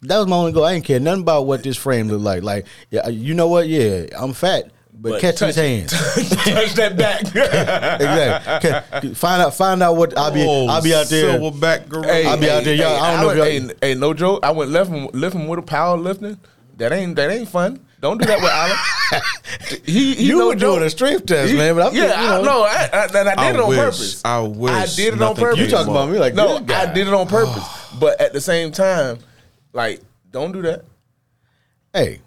That 0.01 0.17
was 0.17 0.27
my 0.27 0.35
only 0.35 0.51
goal. 0.51 0.65
I 0.65 0.73
didn't 0.73 0.85
care 0.85 0.99
nothing 0.99 1.21
about 1.21 1.47
what 1.47 1.63
this 1.63 1.77
frame 1.77 2.09
looked 2.09 2.23
like. 2.23 2.43
Like, 2.43 2.65
yeah, 2.91 3.05
uh, 3.05 3.09
you 3.09 3.33
know 3.33 3.47
what? 3.47 3.67
Yeah, 3.69 4.07
I'm 4.17 4.33
fat, 4.33 4.65
but, 4.93 5.11
But 5.13 5.21
catch 5.21 5.37
touch- 5.37 5.55
hands. 5.55 5.91
Touch 5.93 6.73
that 6.75 6.97
back. 6.97 7.21
exactly. 8.01 8.69
Okay, 9.09 9.13
Find 9.15 9.41
out. 9.41 9.55
Find 9.55 9.81
out 9.81 9.95
what 9.95 10.17
I'll 10.17 10.31
be. 10.31 10.45
Oh, 10.47 10.67
I'll 10.67 10.81
be 10.83 10.93
out 10.93 11.07
there. 11.07 11.39
Silverback 11.39 11.87
gorilla. 11.87 12.07
Hey, 12.13 12.25
I'll 12.25 12.37
be 12.37 12.49
out 12.49 12.65
there, 12.65 12.75
y'all. 12.75 12.95
I 12.97 13.13
don't 13.13 13.21
know 13.25 13.29
if 13.31 13.37
y'all- 13.61 13.69
hey, 13.81 13.89
hey, 13.93 13.95
no 13.95 14.13
joke. 14.13 14.41
I 14.43 14.51
went 14.51 14.71
lifting, 14.71 15.09
lifting 15.13 15.47
with 15.47 15.59
a 15.59 15.63
power 15.63 15.97
lifting. 15.97 16.37
That 16.77 16.91
ain't 16.91 17.15
that 17.15 17.31
ain't 17.31 17.47
fun. 17.47 17.79
Don't 18.05 18.21
do 18.21 18.27
that 18.27 18.39
with 18.39 18.51
Alan. 18.51 19.81
he, 19.83 20.13
he 20.13 20.27
You 20.27 20.45
were 20.45 20.53
doing 20.53 20.83
a 20.83 20.91
strength 20.91 21.25
test, 21.25 21.51
He- 21.51 21.57
man. 21.57 21.73
But 21.73 21.87
I'm 21.87 21.95
yeah, 21.95 22.05
just, 22.05 22.19
you 22.19 22.25
I 22.27 22.37
know, 22.37 22.43
know. 22.43 22.61
I, 22.61 22.89
I, 22.93 23.05
and 23.05 23.15
I 23.17 23.23
did 23.23 23.39
I 23.39 23.49
it 23.49 23.59
on 23.59 23.69
wish. 23.69 23.79
purpose. 23.79 24.21
I 24.23 24.39
wish 24.41 24.71
I 24.71 24.85
did 24.95 25.13
it 25.15 25.21
on 25.23 25.35
purpose. 25.35 25.59
You 25.59 25.67
talking 25.67 25.91
about 25.91 26.11
me 26.11 26.19
like 26.19 26.35
no? 26.35 26.59
this 26.59 26.67
guy. 26.67 26.83
I 26.83 26.93
did 26.93 27.07
it 27.07 27.13
on 27.15 27.27
purpose. 27.27 27.63
but 27.99 28.21
at 28.21 28.31
the 28.31 28.41
same 28.41 28.71
time, 28.71 29.17
like, 29.73 30.01
don't 30.29 30.51
do 30.51 30.61
that. 30.61 30.85
Hey, 31.93 32.21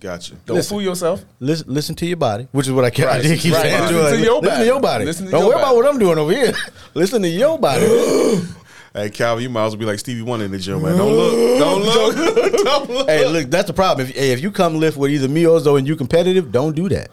Gotcha. 0.00 0.34
Don't 0.46 0.56
Listen. 0.56 0.74
fool 0.76 0.82
yourself. 0.82 1.22
listen, 1.38 1.72
listen 1.72 1.94
to 1.94 2.06
your 2.06 2.16
body, 2.16 2.48
which 2.52 2.66
is 2.66 2.72
what 2.72 2.84
I, 2.86 2.90
kept, 2.90 3.12
I 3.12 3.20
did 3.20 3.38
keep 3.38 3.52
right. 3.52 3.62
saying. 3.62 3.82
Listen 3.82 3.94
to 3.94 4.02
to 4.02 4.16
like, 4.16 4.24
your 4.24 4.40
listen 4.40 4.48
body. 4.48 4.60
to 4.60 4.66
your 4.66 4.80
body. 4.80 5.04
Listen 5.04 5.24
to 5.26 5.30
Don't 5.30 5.40
your 5.42 5.48
worry 5.50 5.58
about 5.60 5.76
what 5.76 5.86
I'm 5.86 5.98
doing 5.98 6.18
over 6.18 6.32
here. 6.32 6.52
listen 6.94 7.22
to 7.22 7.28
your 7.28 7.56
body. 7.58 7.86
Hey, 8.92 9.08
Calvin, 9.10 9.42
you 9.44 9.50
might 9.50 9.66
as 9.66 9.72
well 9.72 9.78
be 9.80 9.84
like 9.86 9.98
Stevie 10.00 10.22
Wonder 10.22 10.46
in 10.46 10.50
the 10.50 10.58
gym, 10.58 10.82
man. 10.82 10.96
Don't 10.96 11.12
look. 11.12 11.58
Don't 11.58 11.82
look. 11.84 12.52
don't 12.64 12.90
look. 12.90 13.08
hey, 13.08 13.26
look, 13.28 13.48
that's 13.50 13.68
the 13.68 13.72
problem. 13.72 14.08
If, 14.08 14.14
hey, 14.16 14.32
if 14.32 14.42
you 14.42 14.50
come 14.50 14.78
lift 14.80 14.96
with 14.96 15.10
either 15.12 15.28
me 15.28 15.46
or 15.46 15.60
Zoe 15.60 15.78
and 15.78 15.86
you 15.86 15.94
competitive, 15.96 16.50
don't 16.50 16.74
do 16.74 16.88
that. 16.88 17.10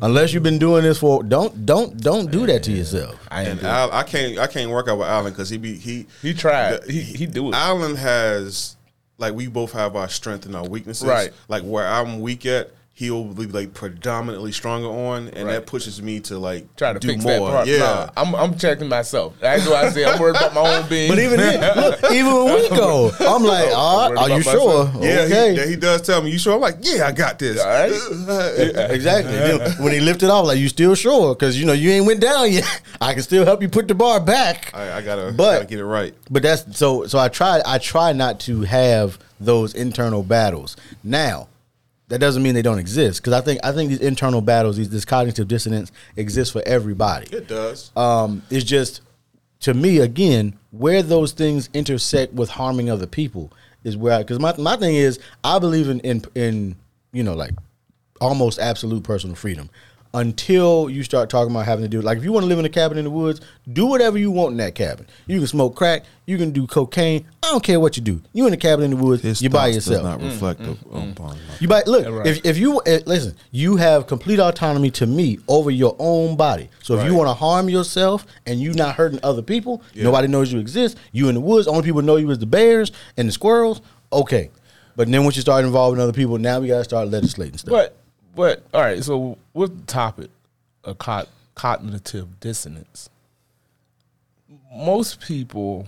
Unless 0.00 0.32
you've 0.32 0.42
been 0.42 0.58
doing 0.58 0.84
this 0.84 0.98
for 0.98 1.22
don't 1.22 1.66
don't 1.66 2.00
don't 2.00 2.30
do 2.30 2.46
that 2.46 2.62
to 2.62 2.72
yourself. 2.72 3.14
I 3.30 3.42
And. 3.42 3.62
Al, 3.62 3.92
I 3.92 4.02
can't. 4.04 4.38
I 4.38 4.46
can't 4.46 4.70
work 4.70 4.88
out 4.88 4.98
with 4.98 5.06
Alan 5.06 5.32
because 5.32 5.50
he 5.50 5.58
be 5.58 5.74
he. 5.76 6.06
He 6.22 6.32
tried. 6.32 6.82
the- 6.82 6.92
He 6.92 7.00
he 7.02 7.26
do 7.26 7.48
it. 7.50 7.54
Alan 7.54 7.94
has 7.96 8.76
like 9.18 9.34
we 9.34 9.48
both 9.48 9.72
have 9.72 9.94
our 9.94 10.08
strength 10.08 10.46
and 10.46 10.56
our 10.56 10.66
weaknesses. 10.66 11.06
Right. 11.06 11.30
Like 11.48 11.62
where 11.62 11.86
I'm 11.86 12.20
weak 12.22 12.46
at, 12.46 12.70
he'll 12.94 13.24
be 13.24 13.46
like 13.46 13.72
predominantly 13.74 14.52
stronger 14.52 14.86
on, 14.88 15.28
and 15.28 15.46
Right. 15.46 15.54
that 15.54 15.66
pushes 15.66 16.00
me 16.02 16.20
to 16.20 16.38
like 16.38 16.74
Try 16.76 16.92
to 16.92 16.98
do 16.98 17.08
fix 17.08 17.24
more. 17.24 17.32
that 17.32 17.40
part. 17.56 17.66
Yeah. 17.66 17.78
Nah, 17.78 18.10
I'm 18.16 18.34
I'm 18.34 18.58
checking 18.58 18.88
myself. 18.88 19.34
That's 19.40 19.66
why 19.66 19.84
I 19.86 19.88
say 19.90 20.04
I'm 20.04 20.20
worried 20.20 20.36
about 20.36 20.54
my 20.54 20.60
own 20.78 20.88
being. 20.88 21.08
But 21.10 21.18
even 21.18 21.38
then, 21.40 21.76
look, 21.76 21.98
even 22.12 22.32
when 22.34 22.54
we 22.54 22.68
go, 22.68 23.10
I'm 23.20 23.42
like, 23.42 23.68
I'm 23.68 23.74
ah, 23.74 24.06
are 24.08 24.28
you 24.28 24.40
about 24.40 24.42
sure? 24.42 24.84
myself. 24.84 25.02
Yeah, 25.04 25.10
okay. 25.22 25.50
he, 25.52 25.56
yeah, 25.58 25.66
he 25.66 25.76
does 25.76 26.02
tell 26.02 26.22
me. 26.22 26.30
You 26.30 26.38
sure? 26.38 26.54
I'm 26.54 26.60
like, 26.60 26.76
yeah, 26.82 27.06
I 27.06 27.12
got 27.12 27.38
this. 27.38 27.60
All 27.60 27.66
right. 27.66 27.92
Exactly. 28.92 29.32
Then 29.34 29.82
when 29.82 29.92
he 29.92 30.00
lifted 30.00 30.28
off, 30.30 30.46
like 30.46 30.58
you 30.58 30.68
still 30.68 30.94
sure? 30.94 31.34
Because 31.34 31.58
you 31.58 31.66
know 31.66 31.72
you 31.72 31.90
ain't 31.90 32.06
went 32.06 32.20
down 32.20 32.52
yet. 32.52 32.82
I 33.00 33.14
can 33.14 33.22
still 33.22 33.44
help 33.44 33.62
you 33.62 33.68
put 33.68 33.88
the 33.88 33.94
bar 33.94 34.20
back. 34.20 34.70
I, 34.74 34.92
I 34.98 35.00
gotta, 35.02 35.32
But- 35.32 35.54
gotta 35.54 35.66
get 35.66 35.78
it 35.80 35.84
right. 35.86 36.14
But 36.30 36.42
that's 36.42 36.76
so. 36.76 37.06
So 37.06 37.18
I 37.18 37.28
try. 37.28 37.60
I 37.66 37.78
try 37.78 38.12
not 38.12 38.38
to 38.40 38.62
have 38.62 39.18
those 39.40 39.74
internal 39.74 40.22
battles. 40.22 40.76
Now, 41.02 41.48
that 42.12 42.18
doesn't 42.18 42.42
mean 42.42 42.52
they 42.52 42.60
don't 42.60 42.78
exist. 42.78 43.22
Because 43.22 43.32
I 43.32 43.40
think 43.40 43.60
I 43.64 43.72
think 43.72 43.88
these 43.88 44.00
internal 44.00 44.42
battles, 44.42 44.76
these 44.76 44.90
this 44.90 45.06
cognitive 45.06 45.48
dissonance, 45.48 45.90
exists 46.14 46.52
for 46.52 46.62
everybody. 46.66 47.26
It 47.34 47.48
does. 47.48 47.90
Um, 47.96 48.42
it's 48.50 48.66
just 48.66 49.00
to 49.60 49.72
me 49.72 49.98
again 49.98 50.58
where 50.72 51.02
those 51.02 51.32
things 51.32 51.70
intersect 51.72 52.34
with 52.34 52.50
harming 52.50 52.90
other 52.90 53.06
people 53.06 53.50
is 53.82 53.96
where 53.96 54.18
because 54.18 54.38
my 54.38 54.54
my 54.58 54.76
thing 54.76 54.94
is 54.94 55.20
I 55.42 55.58
believe 55.58 55.88
in 55.88 56.00
in 56.00 56.22
in 56.34 56.76
you 57.14 57.22
know 57.22 57.32
like 57.32 57.52
almost 58.20 58.58
absolute 58.58 59.04
personal 59.04 59.34
freedom 59.34 59.70
until 60.14 60.90
you 60.90 61.02
start 61.02 61.30
talking 61.30 61.50
about 61.50 61.64
having 61.64 61.82
to 61.84 61.88
do 61.88 62.00
like 62.00 62.18
if 62.18 62.24
you 62.24 62.32
want 62.32 62.44
to 62.44 62.48
live 62.48 62.58
in 62.58 62.64
a 62.64 62.68
cabin 62.68 62.98
in 62.98 63.04
the 63.04 63.10
woods 63.10 63.40
do 63.72 63.86
whatever 63.86 64.18
you 64.18 64.30
want 64.30 64.52
in 64.52 64.58
that 64.58 64.74
cabin 64.74 65.06
you 65.26 65.38
can 65.38 65.46
smoke 65.46 65.74
crack 65.74 66.04
you 66.26 66.36
can 66.36 66.50
do 66.50 66.66
cocaine 66.66 67.24
i 67.42 67.50
don't 67.50 67.64
care 67.64 67.80
what 67.80 67.96
you 67.96 68.02
do 68.02 68.20
you 68.32 68.46
in 68.46 68.52
a 68.52 68.56
cabin 68.56 68.84
in 68.84 68.90
the 68.90 68.96
woods 68.96 69.40
you 69.40 69.48
by 69.48 69.68
yourself 69.68 70.02
Does 70.02 70.04
not 70.04 70.20
reflect 70.20 70.60
mm, 70.60 70.76
mm, 70.76 71.12
upon 71.12 71.36
mm. 71.36 71.48
my- 71.48 71.54
you 71.60 71.68
buy 71.68 71.82
look 71.86 72.06
right. 72.06 72.26
if, 72.26 72.44
if 72.44 72.58
you 72.58 72.82
eh, 72.86 73.00
listen, 73.06 73.36
you 73.50 73.76
have 73.76 74.06
complete 74.06 74.38
autonomy 74.38 74.90
to 74.92 75.06
me 75.06 75.38
over 75.48 75.70
your 75.70 75.96
own 75.98 76.36
body. 76.36 76.68
So 76.82 76.98
if 76.98 77.06
you 77.06 77.14
want 77.14 77.28
to 77.28 77.34
harm 77.34 77.68
yourself 77.68 78.26
and 78.46 78.60
you 78.60 78.72
not 78.72 78.96
hurting 78.96 79.20
other 79.22 79.42
people, 79.42 79.82
nobody 79.94 80.28
knows 80.28 80.52
you 80.52 80.58
exist. 80.58 80.98
You 81.12 81.28
in 81.28 81.34
the 81.34 81.40
woods, 81.40 81.68
only 81.68 81.82
people 81.82 82.02
know 82.02 82.16
you 82.16 82.30
is 82.30 82.38
the 82.38 82.46
bears 82.46 82.92
and 83.16 83.28
the 83.28 83.32
squirrels. 83.32 83.80
Okay, 84.12 84.50
but 84.96 85.10
then 85.10 85.24
once 85.24 85.36
you 85.36 85.42
start 85.42 85.64
involving 85.64 86.00
other 86.00 86.12
people, 86.12 86.38
now 86.38 86.60
we 86.60 86.68
gotta 86.68 86.84
start 86.84 87.08
legislating 87.08 87.58
stuff. 87.58 87.70
But 87.70 87.96
but 88.34 88.64
all 88.72 88.80
right. 88.80 89.02
So 89.02 89.38
what's 89.52 89.72
the 89.74 89.86
topic? 89.86 90.30
of 90.84 90.98
co- 90.98 91.26
cognitive 91.54 92.40
dissonance. 92.40 93.08
Most 94.74 95.20
people 95.20 95.86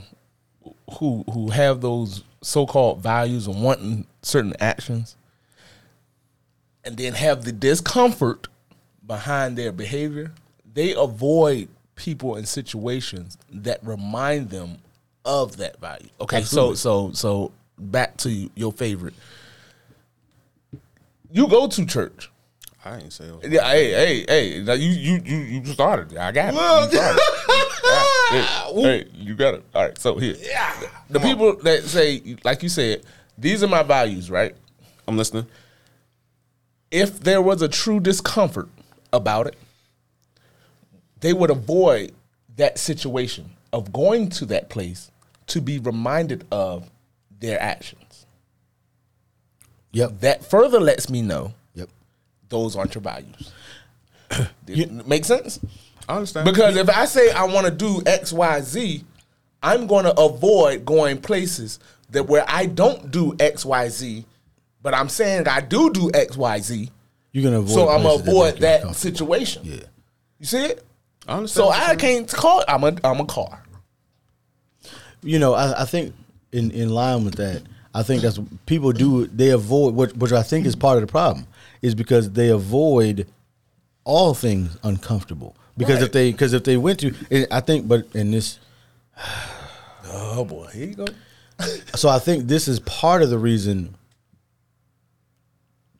who 0.99 1.25
who 1.33 1.51
have 1.51 1.81
those 1.81 2.23
so 2.43 2.67
called 2.67 3.01
values 3.01 3.47
and 3.47 3.63
wanting 3.63 4.07
certain 4.23 4.55
actions, 4.61 5.17
and 6.85 6.97
then 6.97 7.15
have 7.15 7.45
the 7.45 7.53
discomfort 7.53 8.49
behind 9.07 9.57
their 9.57 9.73
behavior, 9.73 10.33
they 10.73 10.95
avoid 10.95 11.69
people 11.97 12.37
and 12.37 12.47
situations 12.47 13.39
that 13.51 13.81
remind 13.83 14.51
them 14.51 14.79
of 15.25 15.57
that 15.57 15.81
value. 15.81 16.09
Okay, 16.21 16.39
Absolutely. 16.39 16.77
so 16.77 17.13
so 17.13 17.13
so 17.13 17.53
back 17.79 18.17
to 18.19 18.51
your 18.55 18.73
favorite. 18.73 19.15
You 21.31 21.49
go 21.49 21.67
to 21.67 21.87
church. 21.87 22.31
I 22.85 22.99
ain't 22.99 23.13
say. 23.13 23.31
Yeah, 23.43 23.67
hey, 23.71 23.93
hey, 23.93 24.25
hey. 24.29 24.63
Now 24.63 24.75
you 24.75 24.91
you 24.91 25.23
you 25.25 25.37
you 25.39 25.65
started. 25.67 26.17
I 26.19 26.33
got 26.33 26.49
it. 26.49 26.55
You 26.55 26.99
started. 26.99 27.21
Hey, 28.31 28.73
hey, 28.83 29.07
you 29.15 29.35
got 29.35 29.55
it. 29.55 29.65
All 29.75 29.85
right. 29.85 29.99
So 29.99 30.17
here, 30.17 30.37
yeah. 30.39 30.75
the 31.09 31.21
people 31.21 31.57
that 31.63 31.85
say, 31.85 32.37
like 32.45 32.63
you 32.63 32.69
said, 32.69 33.05
these 33.39 33.63
are 33.63 33.69
my 33.69 33.83
values, 33.83 34.31
right? 34.31 34.55
I'm 35.09 35.17
listening. 35.17 35.47
If 36.91 37.21
there 37.21 37.41
was 37.41 37.63
a 37.63 37.69
true 37.69 38.01
discomfort 38.01 38.69
about 39.13 39.47
it, 39.47 39.57
they 41.21 41.33
would 41.33 41.51
avoid 41.51 42.13
that 42.57 42.79
situation 42.79 43.51
of 43.73 43.93
going 43.93 44.29
to 44.29 44.47
that 44.47 44.69
place 44.69 45.11
to 45.47 45.61
be 45.61 45.79
reminded 45.79 46.47
of 46.53 46.91
their 47.41 47.61
actions. 47.61 48.27
Yep. 49.93 50.21
That 50.21 50.45
further 50.45 50.81
lets 50.81 51.09
me 51.09 51.23
know. 51.23 51.55
Those 52.55 52.77
aren't 52.77 52.95
your 52.95 53.03
values. 53.03 53.53
Make 55.07 55.25
sense? 55.25 55.61
I 56.09 56.17
understand. 56.17 56.47
Because 56.47 56.77
if 56.77 56.89
I 56.89 57.05
say 57.05 57.31
I 57.33 57.45
want 57.45 57.67
to 57.67 57.73
do 57.73 58.03
X, 58.07 58.33
Y, 58.33 58.61
Z, 58.61 59.05
I'm 59.63 59.87
going 59.87 60.05
to 60.05 60.19
avoid 60.19 60.85
going 60.85 61.21
places 61.21 61.81
that 62.11 62.29
where 62.29 62.45
I 62.49 62.67
don't 62.67 63.11
do 63.11 63.35
X, 63.41 63.65
Y, 63.65 63.89
Z, 63.89 64.25
but 64.83 64.95
I'm 64.95 65.09
saying 65.09 65.49
I 65.49 65.61
do 65.61 65.91
do 65.91 66.11
X, 66.15 66.37
Y, 66.37 66.59
Z. 66.61 66.91
You're 67.33 67.43
gonna 67.43 67.59
avoid. 67.59 67.75
so 67.75 67.89
I'm 67.89 68.03
gonna 68.03 68.23
places 68.23 68.25
that 68.25 68.31
avoid 68.31 68.61
that 68.61 68.97
situation. 68.97 69.63
Yeah. 69.65 69.81
You 70.39 70.47
see 70.47 70.65
it? 70.67 70.85
I 71.27 71.39
understand. 71.39 71.65
So 71.67 71.71
I 71.71 71.97
can't 71.97 72.29
call. 72.29 72.63
I'm 72.69 72.85
a 72.85 72.97
I'm 73.03 73.19
a 73.19 73.27
car. 73.27 73.65
you 75.23 75.39
know, 75.39 75.55
I, 75.55 75.83
I 75.83 75.85
think 75.85 76.15
in, 76.53 76.71
in 76.71 76.91
line 76.91 77.25
with 77.25 77.35
that, 77.37 77.63
I 77.95 78.03
think 78.03 78.23
that's 78.23 78.41
people 78.67 78.93
do 78.93 79.27
they 79.29 79.51
avoid 79.51 79.95
which 79.95 80.13
which 80.15 80.33
I 80.33 80.43
think 80.43 80.67
is 80.67 80.75
part 80.75 80.97
of 80.97 81.03
the 81.03 81.11
problem 81.11 81.47
is 81.81 81.95
because 81.95 82.33
they 82.33 82.49
avoid 82.49 83.27
all 84.05 84.35
things 84.35 84.77
uncomfortable 84.83 85.57
because 85.77 86.03
if 86.03 86.13
they 86.13 86.33
because 86.33 86.53
if 86.53 86.65
they 86.65 86.77
went 86.77 87.01
to 87.01 87.47
I 87.51 87.61
think 87.61 87.87
but 87.89 88.07
in 88.15 88.31
this 88.33 88.59
Oh 90.17 90.45
boy, 90.45 90.67
here 90.73 90.87
you 90.87 90.95
go. 90.95 91.07
so 91.95 92.09
I 92.09 92.19
think 92.19 92.47
this 92.47 92.69
is 92.69 92.81
part 92.81 93.23
of 93.23 93.31
the 93.31 93.39
reason 93.39 93.95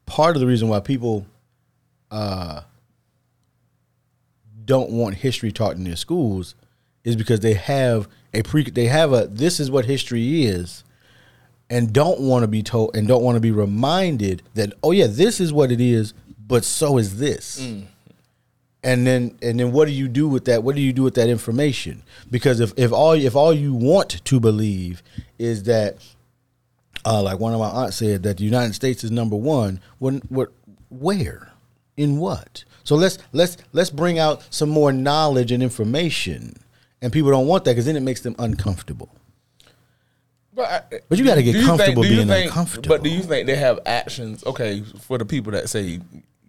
part 0.07 0.37
of 0.37 0.41
the 0.41 0.47
reason 0.47 0.69
why 0.69 0.81
people 0.81 1.27
uh 2.11 2.63
don't 4.65 4.91
want 4.91 5.17
history 5.17 5.53
taught 5.53 5.77
in 5.77 5.85
their 5.85 5.97
schools 5.97 6.55
is 7.03 7.17
because 7.17 7.41
they 7.41 7.55
have 7.55 8.09
a 8.33 8.43
pre 8.43 8.65
they 8.65 8.87
have 8.87 9.13
a 9.13 9.27
this 9.27 9.61
is 9.61 9.71
what 9.71 9.85
history 9.85 10.45
is 10.45 10.85
and 11.71 11.93
don't 11.93 12.21
want 12.21 12.43
to 12.43 12.49
be 12.49 12.63
told 12.63 12.95
and 12.95 13.09
don't 13.09 13.23
want 13.23 13.37
to 13.37 13.41
be 13.41 13.51
reminded 13.51 14.43
that 14.55 14.73
oh 14.83 14.91
yeah 14.91 15.07
this 15.09 15.41
is 15.41 15.53
what 15.53 15.73
it 15.73 15.81
is 15.81 16.15
but 16.47 16.65
so 16.65 16.99
is 16.99 17.19
this. 17.19 17.59
And 18.83 19.07
then 19.07 19.39
and 19.41 19.59
then 19.59 19.73
what 19.73 19.87
do 19.87 19.93
you 19.93 20.09
do 20.09 20.29
with 20.29 20.45
that? 20.45 20.63
What 20.63 20.75
do 20.75 20.83
you 20.83 20.93
do 20.93 21.03
with 21.03 21.15
that 21.15 21.29
information? 21.29 22.03
Because 22.31 22.61
if, 22.61 22.75
if 22.77 22.93
all 22.93 23.13
if 23.13 23.35
all 23.35 23.55
you 23.55 23.73
want 23.73 24.23
to 24.25 24.41
believe 24.41 25.03
is 25.39 25.63
that 25.63 25.97
uh, 27.07 27.23
like 27.23 27.39
one 27.39 27.55
of 27.55 27.61
my 27.61 27.69
aunts 27.69 27.97
said 27.97 28.23
that 28.25 28.39
the 28.39 28.45
united 28.45 28.75
states 28.75 29.05
is 29.05 29.11
number 29.11 29.37
one 29.37 29.81
when 29.99 30.19
what 30.29 30.53
where? 30.91 31.51
In 31.97 32.19
what? 32.19 32.65
So 32.83 32.95
let's 32.95 33.17
let's 33.33 33.57
let's 33.73 33.91
bring 33.91 34.19
out 34.19 34.47
some 34.51 34.69
more 34.69 34.93
knowledge 34.93 35.51
and 35.51 35.63
information. 35.63 36.57
And 37.01 37.13
people 37.13 37.31
don't 37.31 37.47
want 37.47 37.65
that 37.65 37.73
because 37.73 37.87
then 37.87 37.97
it 37.97 38.01
makes 38.01 38.21
them 38.21 38.35
uncomfortable 38.39 39.11
But, 40.55 40.71
I- 40.93 41.01
But 41.09 41.19
you 41.19 41.25
gotta 41.25 41.43
get 41.43 41.65
comfortable 41.65 42.05
you 42.07 42.17
being 42.17 42.29
think- 42.29 42.47
uncomfortable. 42.47 42.89
But 42.89 43.03
do 43.03 43.11
you 43.11 43.23
think 43.23 43.47
they 43.47 43.57
have 43.57 43.81
actions? 43.87 44.45
Okay, 44.45 44.83
for 45.01 45.19
the 45.19 45.25
people 45.25 45.53
that 45.53 45.69
say 45.69 46.01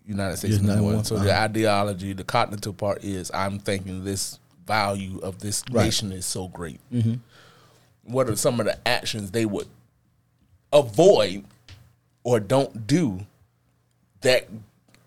United 0.07 0.37
States 0.37 0.59
number 0.59 0.83
one, 0.83 1.03
so 1.03 1.17
the 1.17 1.35
ideology, 1.35 2.13
the 2.13 2.23
cognitive 2.23 2.77
part 2.77 3.03
is 3.03 3.31
I'm 3.33 3.57
thinking 3.59 4.03
this 4.03 4.37
value 4.67 5.19
of 5.19 5.39
this 5.39 5.63
Right. 5.71 5.81
Mm-hmm. 5.81 5.85
nation 5.85 6.11
is 6.11 6.25
so 6.25 6.47
great. 6.49 6.79
What 8.03 8.29
are 8.29 8.35
some 8.35 8.59
of 8.59 8.67
the 8.67 8.77
actions 8.87 9.31
they 9.31 9.45
would 9.45 9.67
avoid 10.71 11.43
or 12.23 12.39
don't 12.39 12.85
do 12.87 13.25
that 14.21 14.47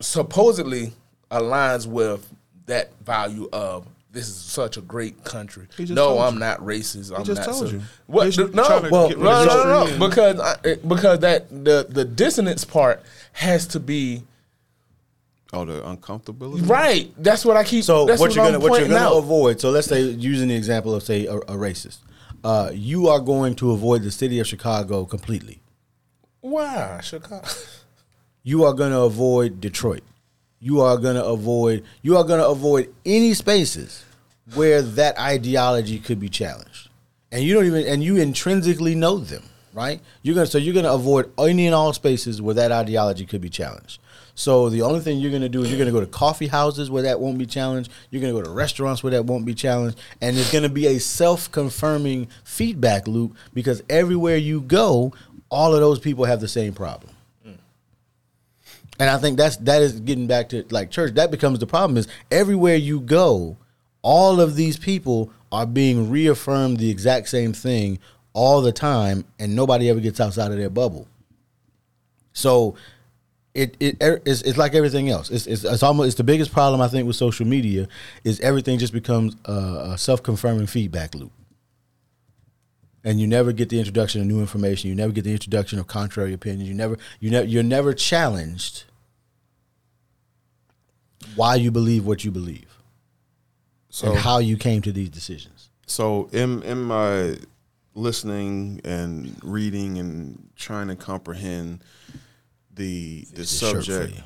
supposedly 0.01 0.93
aligns 1.31 1.87
with 1.87 2.27
that 2.67 2.91
value 3.05 3.49
of 3.53 3.87
this 4.11 4.29
is 4.29 4.35
such 4.37 4.77
a 4.77 4.81
great 4.81 5.23
country. 5.25 5.67
No, 5.79 6.19
I'm 6.19 6.35
you. 6.35 6.41
not 6.41 6.61
racist. 6.61 7.17
I'm 7.17 7.25
just 7.25 7.41
not 7.47 7.51
told 7.51 7.69
so- 7.69 7.75
you. 7.75 7.83
What? 8.07 8.27
He's 8.27 8.39
no, 8.39 8.89
well, 8.91 9.09
get 9.09 9.19
no, 9.19 9.45
no, 9.45 9.65
no, 9.65 9.97
no, 9.97 10.09
because 10.09 10.41
I, 10.41 10.75
because 10.77 11.19
that 11.21 11.49
the 11.51 11.87
the 11.89 12.05
dissonance 12.05 12.65
part 12.65 13.03
has 13.33 13.67
to 13.69 13.81
be 13.81 14.23
Oh, 15.53 15.65
the 15.65 15.81
uncomfortability. 15.81 16.69
right. 16.69 17.11
That's 17.17 17.43
what 17.45 17.57
I 17.57 17.65
keep. 17.65 17.83
So 17.85 18.05
that's 18.05 18.21
what, 18.21 18.29
what, 18.29 18.37
you're 18.37 18.45
I'm 18.45 18.53
gonna 18.53 18.63
what 18.63 18.81
you're 18.81 18.89
gonna 18.89 19.01
out. 19.01 19.17
avoid. 19.17 19.61
So 19.61 19.71
let's 19.71 19.87
say 19.87 20.03
using 20.03 20.49
the 20.49 20.55
example 20.55 20.95
of 20.95 21.03
say 21.03 21.25
a, 21.27 21.37
a 21.37 21.57
racist, 21.57 21.99
uh, 22.45 22.71
you 22.75 23.09
are 23.09 23.21
going 23.21 23.55
to 23.57 23.73
avoid 23.73 24.03
the 24.03 24.11
city 24.11 24.41
of 24.41 24.47
Chicago 24.47 25.05
completely. 25.07 25.61
Why 26.41 27.01
Chicago? 27.03 27.47
You 28.45 28.65
are 28.65 28.73
going 28.73 28.93
to 28.93 29.01
avoid 29.01 29.61
Detroit. 29.61 30.03
You 30.61 30.81
are 30.81 30.97
going 30.97 31.17
to 31.17 31.25
avoid. 31.25 31.85
You 32.03 32.17
are 32.17 32.25
going 32.25 32.41
to 32.41 32.49
avoid 32.49 32.93
any 33.05 33.35
spaces 33.35 34.05
where 34.55 34.83
that 34.83 35.19
ideology 35.19 35.99
could 35.99 36.19
be 36.19 36.29
challenged, 36.29 36.89
and 37.31 37.43
you 37.43 37.55
don't 37.55 37.67
even 37.67 37.87
and 37.87 38.03
you 38.03 38.17
intrinsically 38.17 38.95
know 38.95 39.19
them, 39.19 39.43
right? 39.75 40.01
You're 40.23 40.35
gonna 40.35 40.47
so 40.47 40.59
you're 40.59 40.75
gonna 40.75 40.93
avoid 40.93 41.31
any 41.39 41.67
and 41.67 41.75
all 41.75 41.93
spaces 41.93 42.41
where 42.41 42.55
that 42.55 42.73
ideology 42.73 43.27
could 43.27 43.41
be 43.41 43.51
challenged. 43.51 44.01
So 44.35 44.71
the 44.71 44.83
only 44.83 45.01
thing 45.01 45.19
you're 45.19 45.33
gonna 45.33 45.49
do 45.49 45.63
is 45.63 45.71
you're 45.71 45.79
gonna 45.79 45.93
go 45.93 46.01
to 46.01 46.07
coffee 46.07 46.47
houses 46.47 46.91
where 46.91 47.03
that 47.03 47.21
won't 47.21 47.39
be 47.39 47.47
challenged. 47.47 47.91
You're 48.11 48.23
gonna 48.23 48.33
go 48.33 48.43
to 48.43 48.51
restaurants 48.51 49.03
where 49.03 49.11
that 49.11 49.27
won't 49.27 49.45
be 49.45 49.55
challenged, 49.55 49.99
and 50.21 50.39
it's 50.39 50.53
gonna 50.53 50.69
be 50.69 50.87
a 50.87 50.99
self-confirming 50.99 52.29
feedback 52.45 53.07
loop 53.07 53.37
because 53.53 53.83
everywhere 53.91 54.37
you 54.37 54.61
go, 54.63 55.13
all 55.51 55.75
of 55.75 55.81
those 55.81 55.99
people 55.99 56.25
have 56.25 56.41
the 56.41 56.49
same 56.49 56.73
problem. 56.73 57.11
And 58.99 59.09
I 59.09 59.19
think 59.19 59.37
that's 59.37 59.57
that 59.59 59.83
is 59.83 60.01
getting 60.01 60.27
back 60.27 60.49
to 60.51 60.65
like 60.71 60.91
church. 60.91 61.15
That 61.15 61.31
becomes 61.31 61.61
the 61.61 61.67
problem 61.67 61.97
is 61.97 62.09
everywhere 62.31 62.77
you 62.77 63.01
go, 63.01 63.57
all 64.03 64.41
of 64.41 64.57
these 64.57 64.77
people 64.77 65.31
are 65.53 65.67
being 65.67 66.11
reaffirmed 66.11 66.79
the 66.79 66.91
exact 66.91 67.29
same 67.29 67.53
thing 67.53 67.99
all 68.33 68.61
the 68.61 68.73
time, 68.73 69.25
and 69.39 69.55
nobody 69.55 69.89
ever 69.89 70.01
gets 70.01 70.21
outside 70.21 70.51
of 70.51 70.59
their 70.59 70.71
bubble. 70.71 71.09
So 72.33 72.77
it 73.55 73.77
it 73.81 74.03
er, 74.03 74.21
it's, 74.25 74.43
it's 74.43 74.59
like 74.59 74.75
everything 74.75 75.09
else. 75.09 75.31
It's, 75.31 75.47
it's 75.47 75.65
it's 75.65 75.83
almost 75.83 76.09
it's 76.09 76.17
the 76.17 76.25
biggest 76.25 76.53
problem 76.53 76.81
I 76.81 76.89
think 76.89 77.07
with 77.07 77.17
social 77.17 77.47
media 77.47 77.89
is 78.25 78.41
everything 78.41 78.79
just 78.79 78.93
becomes 78.93 79.37
a, 79.45 79.91
a 79.93 79.99
self 79.99 80.23
confirming 80.23 80.67
feedback 80.67 81.15
loop, 81.15 81.33
and 83.05 83.21
you 83.21 83.27
never 83.27 83.53
get 83.53 83.69
the 83.69 83.79
introduction 83.79 84.21
of 84.21 84.27
new 84.27 84.41
information. 84.41 84.91
You 84.91 84.97
never 84.97 85.13
get 85.13 85.25
the 85.25 85.33
introduction 85.33 85.79
of 85.79 85.87
contrary 85.87 86.33
opinions. 86.33 86.69
You 86.69 86.75
never 86.75 86.99
you 87.21 87.31
never 87.31 87.47
you're 87.47 87.63
never 87.63 87.93
challenged 87.93 88.85
why 91.37 91.55
you 91.57 91.71
believe 91.71 92.07
what 92.07 92.25
you 92.25 92.31
believe 92.31 92.77
So 93.91 94.11
and 94.11 94.19
how 94.19 94.39
you 94.39 94.57
came 94.57 94.83
to 94.83 94.93
these 94.93 95.09
decisions. 95.11 95.71
So 95.87 96.29
in 96.33 96.63
in 96.63 96.83
my 96.83 97.37
listening 97.95 98.81
and 98.85 99.37
reading 99.43 99.99
and 99.99 100.49
trying 100.57 100.89
to 100.89 100.97
comprehend 100.97 101.83
the 102.75 103.27
the 103.33 103.37
Fix 103.37 103.51
this 103.51 103.59
shirt 103.59 103.77
for 103.77 103.83
subject. 103.83 104.17
you. 104.17 104.23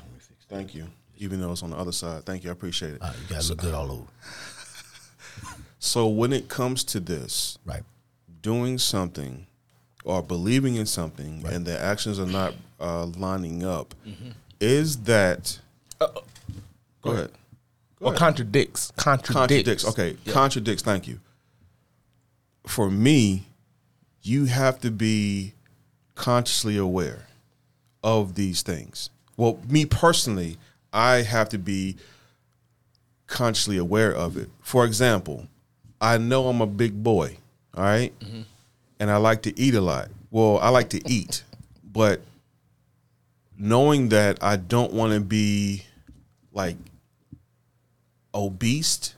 Thank 0.49 0.75
you. 0.75 0.87
Even 1.17 1.39
though 1.39 1.51
it's 1.51 1.63
on 1.63 1.69
the 1.71 1.77
other 1.77 1.91
side. 1.93 2.25
Thank 2.25 2.43
you. 2.43 2.49
I 2.49 2.53
appreciate 2.53 2.95
it. 2.95 3.01
Uh, 3.01 3.11
you 3.21 3.27
gotta 3.35 3.47
look 3.47 3.59
good 3.59 3.73
all 3.73 3.91
over, 3.91 4.03
So 5.79 6.07
when 6.07 6.31
it 6.33 6.47
comes 6.49 6.83
to 6.85 6.99
this, 6.99 7.57
right? 7.65 7.83
doing 8.41 8.77
something 8.77 9.47
or 10.03 10.21
believing 10.21 10.75
in 10.75 10.85
something 10.85 11.43
and 11.49 11.65
the 11.65 11.79
actions 11.81 12.19
are 12.19 12.25
not 12.25 12.53
uh, 12.79 13.05
lining 13.05 13.63
up, 13.63 13.95
is 14.59 14.97
that 15.03 15.59
go 17.03 17.11
ahead. 17.11 17.31
or 17.99 18.13
contradicts. 18.13 18.91
Contradicts. 18.95 19.33
contradicts. 19.33 19.87
Okay, 19.87 20.17
contradicts. 20.31 20.83
Thank 20.83 21.07
you. 21.07 21.19
For 22.65 22.89
me, 22.89 23.43
you 24.21 24.45
have 24.45 24.79
to 24.81 24.89
be 24.89 25.53
consciously 26.15 26.77
aware 26.77 27.27
of 28.03 28.35
these 28.35 28.61
things. 28.61 29.09
Well, 29.37 29.59
me 29.67 29.85
personally, 29.85 30.57
I 30.91 31.17
have 31.17 31.49
to 31.49 31.57
be 31.57 31.97
consciously 33.27 33.77
aware 33.77 34.13
of 34.13 34.37
it. 34.37 34.49
For 34.61 34.85
example, 34.85 35.47
I 35.99 36.17
know 36.17 36.47
I'm 36.47 36.61
a 36.61 36.67
big 36.67 37.03
boy, 37.03 37.37
all 37.75 37.83
right? 37.83 38.17
Mm-hmm. 38.19 38.41
and 38.99 39.11
I 39.11 39.17
like 39.17 39.41
to 39.43 39.59
eat 39.59 39.73
a 39.75 39.81
lot. 39.81 40.09
Well, 40.31 40.59
I 40.59 40.69
like 40.69 40.89
to 40.89 41.01
eat, 41.09 41.43
but 41.83 42.21
knowing 43.57 44.09
that 44.09 44.43
I 44.43 44.55
don't 44.57 44.93
want 44.93 45.13
to 45.13 45.19
be 45.19 45.83
like 46.51 46.75
obese 48.33 49.15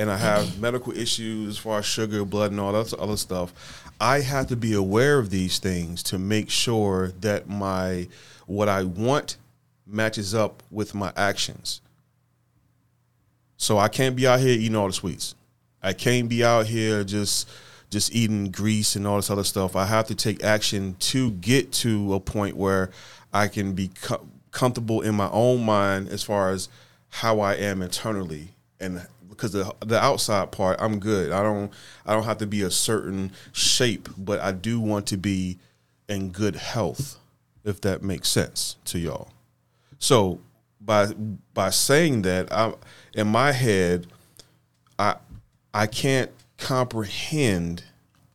and 0.00 0.10
I 0.10 0.16
have 0.16 0.58
medical 0.58 0.96
issues 0.96 1.50
as 1.50 1.58
far 1.58 1.80
as 1.80 1.84
sugar, 1.84 2.24
blood, 2.24 2.52
and 2.52 2.60
all 2.60 2.72
that 2.72 2.94
other 2.94 3.18
stuff, 3.18 3.52
I 4.00 4.20
have 4.20 4.46
to 4.46 4.56
be 4.56 4.72
aware 4.72 5.18
of 5.18 5.28
these 5.28 5.58
things 5.58 6.02
to 6.04 6.18
make 6.18 6.48
sure 6.48 7.12
that 7.20 7.50
my 7.50 8.08
what 8.46 8.68
I 8.68 8.84
want 8.84 9.36
matches 9.86 10.34
up 10.34 10.62
with 10.70 10.94
my 10.94 11.12
actions. 11.16 11.82
So 13.58 13.76
I 13.76 13.88
can't 13.88 14.16
be 14.16 14.26
out 14.26 14.40
here 14.40 14.58
eating 14.58 14.74
all 14.74 14.86
the 14.86 14.94
sweets. 14.94 15.34
I 15.82 15.92
can't 15.92 16.30
be 16.30 16.42
out 16.42 16.66
here 16.66 17.04
just 17.04 17.46
just 17.90 18.14
eating 18.14 18.50
grease 18.50 18.96
and 18.96 19.06
all 19.06 19.16
this 19.16 19.30
other 19.30 19.44
stuff. 19.44 19.76
I 19.76 19.84
have 19.84 20.06
to 20.06 20.14
take 20.14 20.42
action 20.42 20.96
to 21.00 21.32
get 21.32 21.72
to 21.72 22.14
a 22.14 22.20
point 22.20 22.56
where 22.56 22.90
I 23.34 23.48
can 23.48 23.74
be 23.74 23.90
co- 24.00 24.26
comfortable 24.50 25.02
in 25.02 25.14
my 25.14 25.28
own 25.30 25.62
mind 25.62 26.08
as 26.08 26.22
far 26.22 26.50
as 26.50 26.70
how 27.10 27.40
I 27.40 27.54
am 27.54 27.82
internally 27.82 28.50
and 28.78 29.06
because 29.28 29.52
the 29.52 29.74
the 29.80 29.98
outside 29.98 30.52
part 30.52 30.76
I'm 30.80 30.98
good. 30.98 31.32
I 31.32 31.42
don't 31.42 31.72
I 32.06 32.12
don't 32.12 32.24
have 32.24 32.38
to 32.38 32.46
be 32.46 32.62
a 32.62 32.70
certain 32.70 33.32
shape, 33.52 34.08
but 34.16 34.40
I 34.40 34.52
do 34.52 34.80
want 34.80 35.06
to 35.08 35.16
be 35.16 35.58
in 36.08 36.30
good 36.30 36.56
health 36.56 37.18
if 37.64 37.80
that 37.82 38.02
makes 38.02 38.28
sense 38.28 38.76
to 38.86 38.98
y'all. 38.98 39.30
So 39.98 40.40
by 40.80 41.06
by 41.54 41.70
saying 41.70 42.22
that, 42.22 42.52
I 42.52 42.74
in 43.14 43.28
my 43.28 43.52
head, 43.52 44.06
I 44.98 45.16
I 45.72 45.86
can't 45.86 46.30
comprehend. 46.58 47.84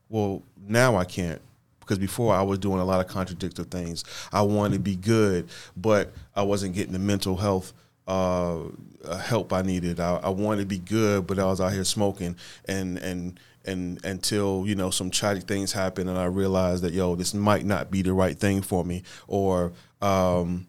Well, 0.09 0.43
now 0.67 0.95
I 0.95 1.05
can't 1.05 1.41
because 1.79 1.99
before 1.99 2.33
I 2.33 2.41
was 2.41 2.57
doing 2.57 2.79
a 2.79 2.85
lot 2.85 2.99
of 2.99 3.07
contradictory 3.07 3.65
things. 3.65 4.03
I 4.33 4.41
wanted 4.41 4.77
to 4.77 4.79
be 4.79 4.95
good, 4.95 5.49
but 5.77 6.13
I 6.35 6.41
wasn't 6.41 6.73
getting 6.73 6.93
the 6.93 6.99
mental 6.99 7.35
health 7.35 7.73
uh, 8.07 8.63
uh, 9.03 9.17
help 9.17 9.53
I 9.53 9.61
needed. 9.61 9.99
I, 9.99 10.17
I 10.17 10.29
wanted 10.29 10.61
to 10.61 10.67
be 10.67 10.79
good, 10.79 11.27
but 11.27 11.39
I 11.39 11.45
was 11.45 11.61
out 11.61 11.73
here 11.73 11.83
smoking 11.83 12.35
and 12.65 12.97
and 12.97 13.39
and 13.65 14.03
until 14.05 14.65
you 14.67 14.75
know 14.75 14.89
some 14.89 15.09
tragic 15.09 15.43
things 15.43 15.71
happened, 15.73 16.09
and 16.09 16.17
I 16.17 16.25
realized 16.25 16.83
that 16.83 16.93
yo, 16.93 17.15
this 17.15 17.33
might 17.33 17.65
not 17.65 17.91
be 17.91 18.01
the 18.01 18.13
right 18.13 18.37
thing 18.37 18.61
for 18.61 18.83
me, 18.85 19.03
or 19.27 19.73
um, 20.01 20.67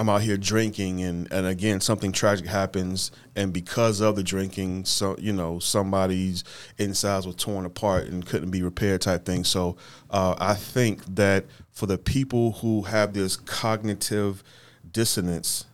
I'm 0.00 0.08
out 0.08 0.22
here 0.22 0.38
drinking 0.38 1.02
and, 1.02 1.30
and 1.30 1.46
again 1.46 1.82
something 1.82 2.10
tragic 2.10 2.46
happens 2.46 3.10
and 3.36 3.52
because 3.52 4.00
of 4.00 4.16
the 4.16 4.22
drinking 4.22 4.86
so 4.86 5.14
you 5.18 5.30
know 5.30 5.58
somebody's 5.58 6.42
insides 6.78 7.26
were 7.26 7.34
torn 7.34 7.66
apart 7.66 8.06
and 8.06 8.24
couldn't 8.24 8.50
be 8.50 8.62
repaired 8.62 9.02
type 9.02 9.26
thing 9.26 9.44
so 9.44 9.76
uh, 10.08 10.36
I 10.38 10.54
think 10.54 11.04
that 11.16 11.44
for 11.70 11.84
the 11.84 11.98
people 11.98 12.52
who 12.52 12.82
have 12.82 13.12
this 13.12 13.36
cognitive 13.36 14.42
dissonance 14.90 15.66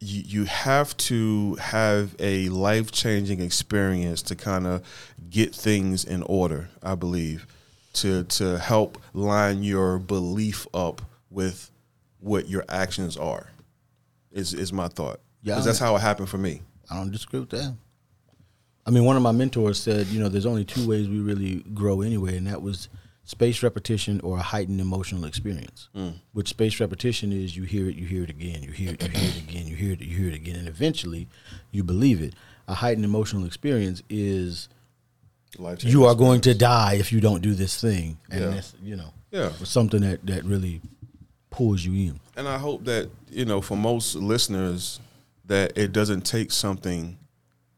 you, 0.00 0.22
you 0.26 0.44
have 0.44 0.96
to 0.98 1.54
have 1.56 2.14
a 2.18 2.48
life 2.48 2.92
changing 2.92 3.40
experience 3.40 4.22
to 4.22 4.36
kind 4.36 4.66
of 4.66 4.82
get 5.30 5.54
things 5.54 6.04
in 6.04 6.22
order. 6.22 6.68
I 6.82 6.94
believe 6.94 7.46
to 7.94 8.24
to 8.24 8.58
help 8.58 8.98
line 9.14 9.62
your 9.62 9.98
belief 9.98 10.66
up 10.74 11.02
with 11.30 11.70
what 12.20 12.48
your 12.48 12.64
actions 12.68 13.16
are. 13.16 13.48
Is 14.30 14.52
is 14.52 14.72
my 14.72 14.88
thought. 14.88 15.20
Yeah, 15.42 15.60
that's 15.60 15.78
how 15.78 15.96
it 15.96 16.00
happened 16.00 16.28
for 16.28 16.38
me. 16.38 16.62
I 16.90 16.96
don't 16.96 17.10
disagree 17.10 17.40
with 17.40 17.50
that. 17.50 17.74
I 18.84 18.90
mean, 18.90 19.04
one 19.04 19.16
of 19.16 19.22
my 19.22 19.32
mentors 19.32 19.80
said, 19.80 20.06
you 20.08 20.20
know, 20.20 20.28
there's 20.28 20.46
only 20.46 20.64
two 20.64 20.86
ways 20.86 21.08
we 21.08 21.18
really 21.18 21.56
grow 21.74 22.02
anyway, 22.02 22.36
and 22.36 22.46
that 22.46 22.62
was 22.62 22.88
space 23.26 23.62
repetition 23.62 24.20
or 24.22 24.38
a 24.38 24.42
heightened 24.42 24.80
emotional 24.80 25.24
experience. 25.24 25.88
Mm. 25.94 26.14
Which 26.32 26.48
space 26.48 26.78
repetition 26.80 27.32
is 27.32 27.56
you 27.56 27.64
hear 27.64 27.88
it, 27.90 27.96
you 27.96 28.06
hear 28.06 28.22
it 28.22 28.30
again, 28.30 28.62
you 28.62 28.70
hear 28.70 28.92
it, 28.94 29.02
you 29.02 29.08
hear 29.10 29.28
it 29.30 29.36
again, 29.38 29.66
you 29.66 29.74
hear 29.76 29.92
it, 29.92 30.00
you 30.00 30.16
hear 30.16 30.28
it 30.28 30.34
again, 30.34 30.56
and 30.56 30.68
eventually 30.68 31.26
you 31.72 31.82
believe 31.84 32.22
it. 32.22 32.34
A 32.68 32.74
heightened 32.74 33.04
emotional 33.04 33.44
experience 33.44 34.02
is 34.08 34.68
you 35.80 36.04
are 36.04 36.14
going 36.14 36.40
to 36.42 36.54
die 36.54 36.94
if 36.94 37.12
you 37.12 37.20
don't 37.20 37.42
do 37.42 37.52
this 37.54 37.80
thing, 37.80 38.16
and 38.30 38.40
Yeah. 38.40 38.50
that's 38.50 38.74
you 38.82 38.96
know, 38.96 39.12
Yeah. 39.32 39.52
something 39.64 40.00
that 40.02 40.24
that 40.26 40.44
really 40.44 40.80
pulls 41.50 41.84
you 41.84 41.92
in. 42.10 42.20
And 42.36 42.46
I 42.46 42.58
hope 42.58 42.84
that 42.84 43.10
you 43.30 43.44
know, 43.44 43.60
for 43.60 43.76
most 43.76 44.14
listeners, 44.14 45.00
that 45.46 45.76
it 45.76 45.92
doesn't 45.92 46.22
take 46.22 46.52
something 46.52 47.18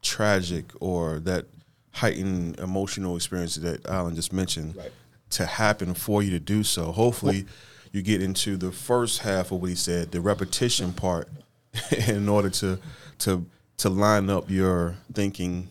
tragic 0.01 0.65
or 0.79 1.19
that 1.21 1.45
heightened 1.91 2.59
emotional 2.59 3.15
experience 3.15 3.55
that 3.55 3.85
Alan 3.87 4.15
just 4.15 4.31
mentioned 4.31 4.75
Right. 4.75 4.91
To 5.31 5.45
happen 5.45 5.93
for 5.93 6.23
you 6.23 6.31
to 6.31 6.39
do 6.39 6.63
so. 6.63 6.91
Hopefully, 6.91 7.45
you 7.91 8.01
get 8.01 8.21
into 8.21 8.57
the 8.57 8.71
first 8.71 9.19
half 9.19 9.51
of 9.51 9.61
what 9.61 9.69
he 9.69 9.75
said, 9.75 10.11
the 10.11 10.21
repetition 10.21 10.93
part, 10.93 11.29
in 12.07 12.29
order 12.29 12.49
to 12.49 12.79
to 13.19 13.45
to 13.77 13.89
line 13.89 14.29
up 14.29 14.49
your 14.49 14.95
thinking. 15.13 15.69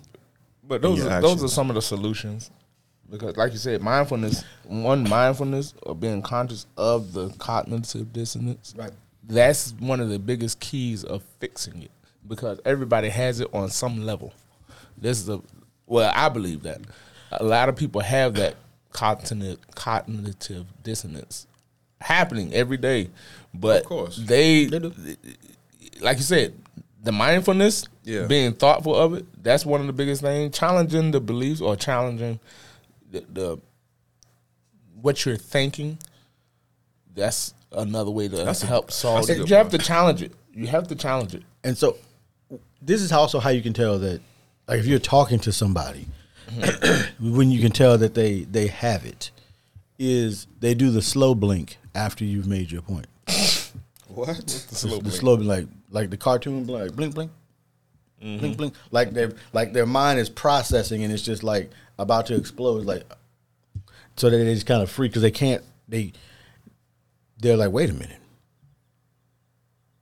But 0.63 0.83
those 0.83 0.99
your 0.99 1.11
are, 1.11 1.21
those 1.21 1.43
are 1.43 1.49
some 1.49 1.71
of 1.71 1.75
the 1.75 1.83
solutions. 1.83 2.51
Because, 3.11 3.39
like 3.39 3.53
you 3.53 3.59
said, 3.59 3.81
mindfulness, 3.81 4.45
one 4.65 5.09
mindfulness 5.09 5.73
or 5.83 5.95
being 5.95 6.21
conscious 6.21 6.67
of 6.77 7.15
the 7.15 7.31
cognitive 7.39 8.13
dissonance. 8.13 8.75
Right. 8.77 8.91
That's 9.23 9.75
one 9.79 10.01
of 10.01 10.11
the 10.11 10.19
biggest 10.19 10.61
keys 10.61 11.05
of 11.05 11.23
fixing 11.41 11.83
it 11.83 11.91
because 12.27 12.61
everybody 12.67 13.09
has 13.09 13.41
it 13.41 13.49
on 13.55 13.71
some 13.71 14.05
level. 14.05 14.35
This 14.99 15.21
is 15.21 15.29
a 15.29 15.41
well, 15.87 16.13
I 16.15 16.29
believe 16.29 16.65
that 16.65 16.83
a 17.33 17.45
lot 17.45 17.71
of 17.71 17.77
people 17.77 18.03
have 18.03 18.35
that 18.35 18.57
cognitive 18.93 19.59
cognitive 19.75 20.67
dissonance 20.83 21.47
happening 22.01 22.53
every 22.55 22.77
day, 22.77 23.11
but 23.55 23.83
Of 23.83 23.87
course. 23.89 24.17
they 24.17 24.67
They 24.67 24.79
do. 24.79 24.93
like 26.01 26.17
you 26.19 26.23
said, 26.23 26.55
the 27.03 27.13
mindfulness, 27.13 27.85
Yeah. 28.05 28.27
being 28.27 28.53
thoughtful 28.55 28.95
of 28.95 29.15
it, 29.15 29.27
that's 29.43 29.65
one 29.67 29.81
of 29.81 29.87
the 29.87 29.93
biggest 29.93 30.23
things. 30.23 30.57
Challenging 30.57 31.11
the 31.11 31.21
beliefs 31.21 31.61
or 31.61 31.77
challenging 31.77 32.41
the, 33.11 33.25
the 33.33 33.59
what 35.01 35.25
you're 35.25 35.37
thinking. 35.37 35.99
That's 37.15 37.55
another 37.73 38.11
way 38.11 38.29
to 38.29 38.37
That's 38.37 38.63
a- 38.63 38.67
help 38.67 38.91
solve 38.93 39.29
it. 39.29 39.39
You 39.49 39.57
have 39.57 39.71
point. 39.71 39.81
to 39.83 39.87
challenge 39.87 40.23
it. 40.23 40.33
You 40.55 40.67
have 40.69 40.89
to 40.89 40.95
challenge 40.95 41.35
it. 41.35 41.43
And 41.65 41.77
so, 41.77 41.97
this 42.81 43.03
is 43.03 43.13
also 43.13 43.39
how 43.41 43.51
you 43.51 43.61
can 43.63 43.73
tell 43.73 43.99
that, 43.99 44.21
like, 44.69 44.79
if 44.81 44.87
you're 44.87 44.99
talking 44.99 45.39
to 45.41 45.53
somebody, 45.53 46.07
when 47.21 47.51
you 47.51 47.61
can 47.61 47.73
tell 47.73 47.99
that 47.99 48.15
they 48.15 48.41
they 48.43 48.69
have 48.69 49.05
it, 49.05 49.31
is 49.99 50.47
they 50.61 50.75
do 50.75 50.91
the 50.91 51.03
slow 51.03 51.35
blink 51.35 51.79
after 51.95 52.25
you've 52.25 52.47
made 52.47 52.71
your 52.71 52.83
point. 52.83 53.07
What? 54.07 54.49
Slow 54.49 54.99
The 55.01 55.11
slow 55.11 55.37
blink, 55.37 55.49
like 55.49 55.69
like 55.91 56.11
the 56.11 56.17
cartoon 56.17 56.65
blink, 56.65 56.83
like 56.83 56.97
blink 56.97 57.15
blink, 57.15 57.31
mm-hmm. 58.23 58.39
blink 58.39 58.57
blink, 58.57 58.75
like 58.91 59.13
their 59.13 59.33
like 59.53 59.73
their 59.73 59.87
mind 59.87 60.19
is 60.19 60.29
processing 60.29 61.05
and 61.05 61.13
it's 61.13 61.23
just 61.23 61.43
like 61.43 61.71
about 61.99 62.27
to 62.27 62.35
explode, 62.37 62.87
like 62.87 63.05
so 64.17 64.31
that 64.31 64.37
they 64.37 64.55
just 64.55 64.67
kind 64.67 64.83
of 64.83 64.91
freak 64.91 65.13
because 65.13 65.23
they 65.23 65.31
can't 65.31 65.63
they 65.89 66.13
they're 67.39 67.57
like 67.57 67.71
wait 67.71 67.91
a 67.91 67.95
minute, 67.95 68.21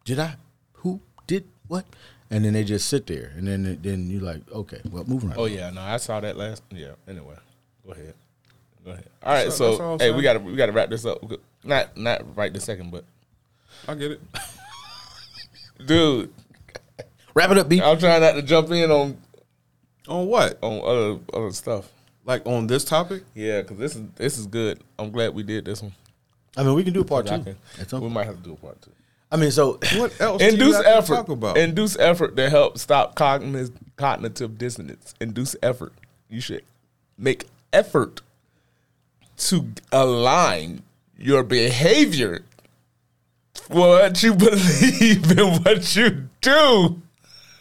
did 0.04 0.18
I? 0.18 0.37
Who 0.74 1.00
did 1.26 1.44
what? 1.68 1.85
And 2.31 2.45
then 2.45 2.55
they 2.55 2.65
just 2.65 2.89
sit 2.89 3.07
there, 3.07 3.33
and 3.37 3.47
then 3.47 3.79
then 3.83 4.11
you 4.11 4.19
like, 4.21 4.41
okay, 4.51 4.81
well, 4.91 5.05
move 5.05 5.23
right. 5.25 5.37
Oh 5.39 5.45
yeah, 5.45 5.71
no, 5.71 5.81
I 5.81 5.97
saw 5.99 6.19
that 6.21 6.37
last. 6.37 6.62
Yeah. 6.71 6.93
Anyway, 7.07 7.37
go 7.87 7.93
ahead. 7.93 8.15
Go 8.85 8.91
ahead. 8.93 9.07
All 9.23 9.33
right, 9.33 9.45
That's 9.45 9.57
so 9.57 9.81
all 9.81 9.99
hey, 9.99 10.11
we 10.11 10.23
got 10.23 10.33
to 10.35 10.39
we 10.41 10.57
got 10.57 10.67
to 10.67 10.73
wrap 10.73 10.89
this 10.91 11.05
up. 11.05 11.19
Not 11.62 11.97
not 11.97 12.37
right 12.37 12.53
this 12.53 12.65
second, 12.65 12.91
but 12.91 13.05
I 13.87 13.95
get 13.95 14.12
it. 14.12 14.21
dude, 15.87 16.33
Wrap 17.37 17.51
it 17.51 17.59
up, 17.59 17.69
B. 17.69 17.83
I'm 17.83 17.99
trying 17.99 18.23
not 18.23 18.33
to 18.33 18.41
jump 18.43 18.71
in 18.71 18.91
on 18.91 19.19
On 20.09 20.27
what? 20.27 20.59
on 20.62 20.81
other 20.83 21.21
other 21.35 21.51
stuff. 21.53 21.93
Like 22.25 22.47
on 22.47 22.67
this 22.67 22.83
topic? 22.83 23.25
Yeah, 23.35 23.61
because 23.61 23.77
this 23.77 23.95
is 23.95 24.03
this 24.17 24.39
is 24.39 24.47
good. 24.47 24.81
I'm 24.99 25.11
glad 25.11 25.35
we 25.35 25.43
did 25.43 25.67
this 25.67 25.83
one. 25.83 25.93
I 26.57 26.62
mean, 26.62 26.75
we 26.75 26.83
can 26.83 26.95
do 26.95 27.03
a 27.03 27.05
part 27.05 27.27
two. 27.27 27.57
can- 27.89 28.01
we 28.01 28.09
might 28.09 28.25
have 28.25 28.39
to 28.39 28.43
do 28.43 28.55
a 28.55 28.57
part 28.57 28.81
two. 28.81 28.91
I 29.31 29.37
mean, 29.37 29.51
so 29.51 29.79
What 29.97 30.12
else? 30.21 30.39
do 30.41 30.45
you 30.47 30.53
Induce 30.53 30.79
to 30.79 30.89
effort. 30.89 31.15
Talk 31.15 31.29
about? 31.29 31.57
Induce 31.59 31.99
effort 31.99 32.37
to 32.37 32.49
help 32.51 32.79
stop 32.79 33.15
cognitive 33.15 33.73
cognitive 33.97 34.57
dissonance. 34.59 35.15
Induce 35.21 35.57
effort. 35.62 35.93
You 36.29 36.41
should 36.41 36.62
make 37.19 37.45
effort 37.73 38.21
to 39.39 39.67
align 39.93 40.83
your 41.19 41.43
behavior 41.43 42.43
what 43.69 44.23
you 44.23 44.35
believe 44.37 45.31
and 45.39 45.65
what 45.65 45.97
you 45.97 46.29
do. 46.41 47.03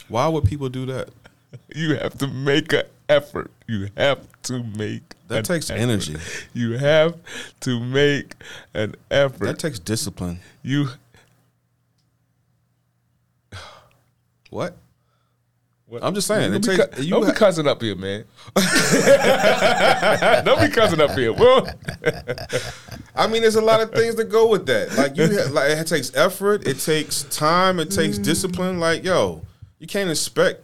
Why 0.08 0.28
would 0.28 0.44
people 0.46 0.70
do 0.70 0.86
that? 0.86 1.10
You 1.74 1.96
have 1.98 2.18
to 2.20 2.28
make 2.28 2.74
an 2.74 2.84
effort. 3.10 3.50
You 3.68 3.90
have 3.98 4.20
to 4.44 4.62
make 4.78 5.02
That 5.30 5.38
an 5.40 5.44
takes 5.44 5.70
effort. 5.70 5.80
energy. 5.82 6.16
You 6.54 6.78
have 6.78 7.16
to 7.62 7.80
make 7.80 8.36
an 8.74 8.96
effort. 9.10 9.40
That 9.46 9.60
takes 9.60 9.80
discipline. 9.80 10.40
you 10.62 10.90
What? 14.56 14.78
I'm 16.02 16.16
just 16.16 16.28
saying. 16.28 16.52
Don't 16.52 16.66
It 16.66 16.72
be, 16.72 16.78
takes. 16.78 16.96
cu- 16.96 17.04
You 17.04 17.10
don't 17.12 17.22
be 17.22 17.28
ha- 17.28 17.34
cussing 17.34 17.68
up 17.68 17.82
here, 17.82 17.96
man. 17.96 18.24
don't 20.46 20.62
be 20.62 20.70
cussing 20.70 21.02
up 21.02 21.12
here. 21.12 21.34
Well, 21.34 21.68
I 23.16 23.28
mean, 23.28 23.42
there's 23.42 23.56
a 23.56 23.62
lot 23.62 23.82
of 23.82 23.92
things 23.92 24.16
that 24.16 24.30
go 24.30 24.48
with 24.48 24.66
that. 24.66 24.96
Like 24.98 25.18
you, 25.18 25.28
ha- 25.28 25.52
like 25.52 25.72
it 25.72 25.88
takes 25.88 26.16
effort. 26.16 26.66
It 26.66 26.80
takes 26.80 27.24
time. 27.24 27.80
It 27.80 27.92
takes 27.92 28.18
mm. 28.18 28.24
discipline. 28.24 28.80
Like 28.80 29.04
yo, 29.04 29.42
you 29.80 29.88
can't 29.88 30.10
expect. 30.10 30.64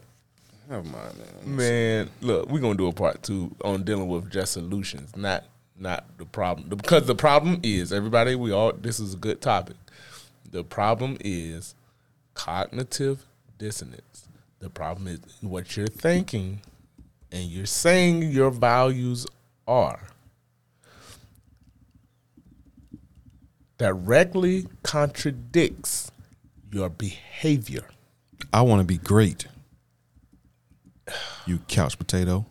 Never 0.70 0.84
mind, 0.84 1.18
man. 1.44 1.56
man, 1.58 2.10
look, 2.22 2.50
we're 2.50 2.62
gonna 2.62 2.76
do 2.76 2.88
a 2.88 2.94
part 2.94 3.22
two 3.22 3.54
on 3.64 3.84
dealing 3.84 4.08
with 4.08 4.32
just 4.32 4.54
solutions, 4.54 5.16
not 5.18 5.44
not 5.78 6.06
the 6.18 6.26
problem. 6.26 6.70
Because 6.70 7.06
the 7.06 7.16
problem 7.16 7.60
is 7.62 7.92
everybody. 7.92 8.36
We 8.36 8.54
all. 8.54 8.72
This 8.72 9.00
is 9.00 9.14
a 9.14 9.18
good 9.18 9.42
topic. 9.42 9.76
The 10.50 10.64
problem 10.64 11.18
is 11.20 11.76
cognitive 12.34 13.26
dissonance. 13.62 14.28
The 14.58 14.72
problem 14.72 15.08
is 15.08 15.20
what 15.42 15.78
you're 15.78 15.86
thinking 15.86 16.62
and 17.32 17.44
you're 17.44 17.68
saying 17.68 18.24
your 18.24 18.50
values 18.50 19.28
are. 19.68 20.08
Directly 23.78 24.66
contradicts 24.82 26.12
your 26.72 26.90
behavior. 26.90 27.86
I 28.52 28.64
want 28.64 28.80
to 28.80 28.86
be 28.86 28.98
great. 28.98 29.46
You 31.46 31.60
couch 31.68 32.00
potato. 32.00 32.48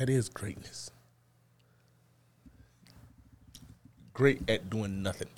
That 0.00 0.10
is 0.10 0.28
greatness. 0.28 0.90
Great 4.12 4.42
at 4.50 4.68
doing 4.68 5.02
nothing. 5.04 5.28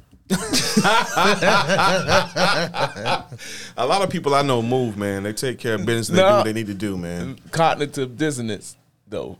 A 3.76 3.86
lot 3.86 4.02
of 4.02 4.10
people 4.10 4.34
I 4.34 4.42
know 4.42 4.62
move, 4.62 4.96
man. 4.96 5.22
They 5.22 5.32
take 5.32 5.58
care 5.58 5.74
of 5.74 5.86
business. 5.86 6.16
They 6.16 6.22
No. 6.22 6.28
do 6.28 6.34
what 6.36 6.44
they 6.44 6.52
need 6.52 6.66
to 6.66 6.74
do, 6.74 6.96
man. 6.96 7.38
Cognitive 7.50 8.16
dissonance, 8.16 8.76
though. 9.06 9.38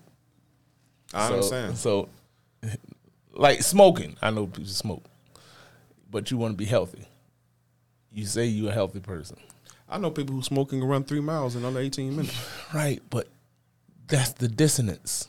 I 1.15 1.29
so, 1.29 1.35
understand. 1.35 1.79
So, 1.79 2.09
like 3.33 3.63
smoking, 3.63 4.17
I 4.23 4.31
know 4.31 4.47
people 4.47 4.65
smoke, 4.67 5.05
but 6.11 6.31
you 6.31 6.37
want 6.37 6.53
to 6.53 6.57
be 6.57 6.65
healthy. 6.65 7.07
You 8.13 8.25
say 8.27 8.47
you're 8.47 8.71
a 8.71 8.75
healthy 8.75 9.01
person, 9.01 9.37
I 9.89 9.99
know 9.99 10.11
people 10.11 10.35
who 10.35 10.43
smoking 10.43 10.81
can 10.81 10.89
run 10.89 11.05
three 11.05 11.21
miles 11.21 11.55
in 11.55 11.65
under 11.65 11.79
18 11.81 12.17
minutes. 12.17 12.35
right? 12.75 13.01
But 13.11 13.29
that's 14.09 14.33
the 14.33 14.49
dissonance. 14.49 15.29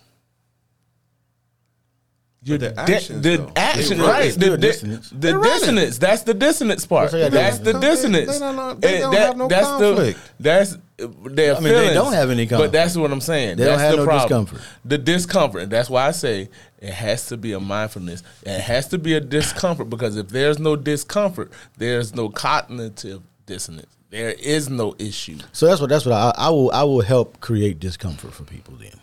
Your 2.48 2.58
the 2.58 2.70
di- 2.70 2.82
actions, 2.94 3.22
the 3.22 3.52
action, 3.56 3.98
They 3.98 4.04
right? 4.06 4.34
The, 4.34 4.50
di- 4.52 4.58
dissonance. 4.58 5.10
the 5.10 5.42
dissonance. 5.42 5.98
That's 5.98 6.22
the 6.24 6.34
dissonance 6.34 6.86
part. 6.86 7.12
That's 7.12 7.24
what 7.24 7.40
I 7.40 7.44
That's 7.44 7.58
got. 7.60 7.74
the 7.74 7.80
dissonance. 7.80 8.32
they 8.34 8.40
don't 8.40 8.82
they 8.82 9.00
don't 9.00 9.14
have 9.16 9.38
no 9.38 9.48
that's 9.48 9.68
conflict. 9.68 10.20
the 10.40 10.44
that's 10.44 10.78
their 10.98 11.56
I 11.56 11.60
mean, 11.60 11.74
they 11.74 11.94
don't 11.94 12.14
have 12.14 12.30
any 12.32 12.46
But 12.48 12.72
that's 12.72 12.96
what 12.96 13.12
I'm 13.12 13.22
saying. 13.22 13.58
They 13.58 13.66
don't 13.66 13.78
have 13.80 13.92
the 13.92 13.98
no 13.98 14.06
problem. 14.06 14.46
discomfort. 14.46 14.68
The 14.86 14.98
discomfort. 14.98 15.62
And 15.64 15.72
that's 15.72 15.90
why 15.90 16.08
I 16.08 16.12
say 16.12 16.50
it 16.80 16.94
has 16.94 17.28
to 17.28 17.38
be 17.38 17.52
a 17.54 17.60
mindfulness. 17.60 18.24
It 18.44 18.62
has 18.62 18.88
to 18.90 18.98
be 18.98 19.14
a 19.14 19.20
discomfort 19.20 19.90
because 19.90 20.16
if 20.18 20.30
there's 20.30 20.58
no 20.58 20.76
discomfort, 20.76 21.52
there's 21.78 22.16
no 22.16 22.30
cognitive 22.30 23.22
dissonance. 23.46 23.94
There 24.10 24.30
is 24.32 24.70
no 24.70 24.96
issue. 24.98 25.38
So 25.52 25.68
that's 25.68 25.82
what 25.82 25.90
that's 25.90 26.06
what 26.06 26.14
I, 26.14 26.34
I 26.38 26.50
will 26.50 26.72
I 26.72 26.84
will 26.84 27.02
help 27.02 27.42
create 27.42 27.80
discomfort 27.80 28.34
for 28.34 28.44
people. 28.46 28.74
Then 28.76 28.94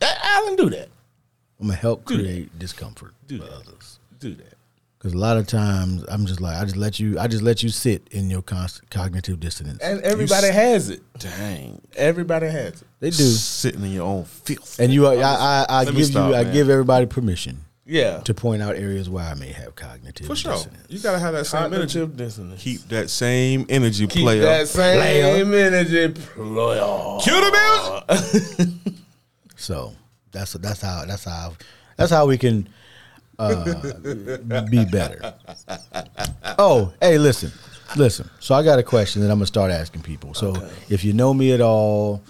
I, 0.00 0.40
I 0.42 0.44
can 0.46 0.56
do 0.56 0.70
that. 0.76 0.88
I'm 1.60 1.66
gonna 1.68 1.78
help 1.78 2.06
Do 2.06 2.16
that. 2.16 2.22
create 2.22 2.58
discomfort 2.58 3.12
Do 3.26 3.38
for 3.38 3.44
that. 3.44 3.52
others. 3.52 3.98
Do 4.18 4.34
that. 4.34 4.54
Because 4.98 5.14
a 5.14 5.18
lot 5.18 5.36
of 5.38 5.46
times 5.46 6.04
I'm 6.08 6.26
just 6.26 6.40
like 6.42 6.56
I 6.56 6.64
just 6.64 6.76
let 6.76 7.00
you 7.00 7.18
I 7.18 7.26
just 7.26 7.42
let 7.42 7.62
you 7.62 7.68
sit 7.70 8.06
in 8.10 8.28
your 8.30 8.42
cons- 8.42 8.82
cognitive 8.90 9.40
dissonance. 9.40 9.80
And 9.82 10.00
everybody 10.02 10.48
s- 10.48 10.54
has 10.54 10.90
it. 10.90 11.02
Dang. 11.18 11.80
Everybody 11.96 12.46
has 12.48 12.82
it. 12.82 12.88
they 13.00 13.08
do, 13.10 13.16
Sitting 13.24 13.82
in 13.82 13.92
your 13.92 14.04
own 14.06 14.24
filth. 14.24 14.78
and 14.78 14.92
you 14.92 15.06
are, 15.06 15.14
I 15.16 15.64
I, 15.68 15.80
I 15.80 15.84
give 15.86 16.04
stop, 16.06 16.30
you 16.30 16.36
I 16.36 16.44
give 16.44 16.68
everybody 16.68 17.06
permission 17.06 17.64
Yeah. 17.86 18.18
to 18.20 18.34
point 18.34 18.60
out 18.62 18.76
areas 18.76 19.08
where 19.08 19.24
I 19.24 19.32
may 19.34 19.52
have 19.52 19.74
cognitive 19.74 20.26
dissonance. 20.28 20.28
For 20.28 20.36
sure. 20.36 20.52
dissonance. 20.52 20.86
You 20.90 20.98
gotta 20.98 21.18
have 21.18 21.32
that 21.32 21.46
same 21.46 21.72
energy. 21.72 22.00
Cognitive 22.00 22.16
dissonance. 22.18 22.62
Keep 22.62 22.80
that 22.88 23.08
same 23.10 23.64
energy, 23.70 24.06
Keep 24.06 24.22
player. 24.22 24.42
that 24.42 24.68
same 24.68 25.54
energy, 25.54 26.08
player. 26.08 27.18
Cue 27.22 27.40
the 27.40 28.06
music. 28.58 28.68
So 29.56 29.94
that's 30.32 30.52
that's 30.54 30.80
how 30.80 31.04
that's 31.04 31.24
how 31.24 31.54
that's 31.96 32.10
how 32.10 32.26
we 32.26 32.38
can 32.38 32.68
uh, 33.38 34.64
be 34.70 34.84
better. 34.84 35.34
Oh, 36.58 36.92
hey, 37.00 37.18
listen, 37.18 37.52
listen. 37.96 38.28
So 38.38 38.54
I 38.54 38.62
got 38.62 38.78
a 38.78 38.82
question 38.82 39.22
that 39.22 39.30
I'm 39.30 39.38
gonna 39.38 39.46
start 39.46 39.70
asking 39.70 40.02
people. 40.02 40.34
So 40.34 40.54
if 40.88 41.04
you 41.04 41.12
know 41.12 41.32
me 41.32 41.52
at 41.52 41.60
all, 41.60 42.22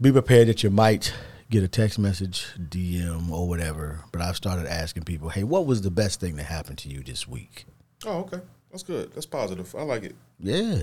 be 0.00 0.10
prepared 0.10 0.48
that 0.48 0.62
you 0.62 0.70
might 0.70 1.12
get 1.50 1.62
a 1.62 1.68
text 1.68 1.98
message, 1.98 2.46
DM, 2.58 3.30
or 3.30 3.48
whatever. 3.48 4.00
But 4.12 4.22
I've 4.22 4.36
started 4.36 4.66
asking 4.66 5.02
people, 5.04 5.28
hey, 5.28 5.44
what 5.44 5.66
was 5.66 5.82
the 5.82 5.90
best 5.90 6.20
thing 6.20 6.36
that 6.36 6.44
happened 6.44 6.78
to 6.78 6.88
you 6.88 7.02
this 7.02 7.28
week? 7.28 7.66
Oh, 8.06 8.20
okay. 8.20 8.40
That's 8.70 8.84
good. 8.84 9.12
That's 9.12 9.26
positive. 9.26 9.74
I 9.74 9.82
like 9.82 10.04
it. 10.04 10.14
Yeah. 10.38 10.82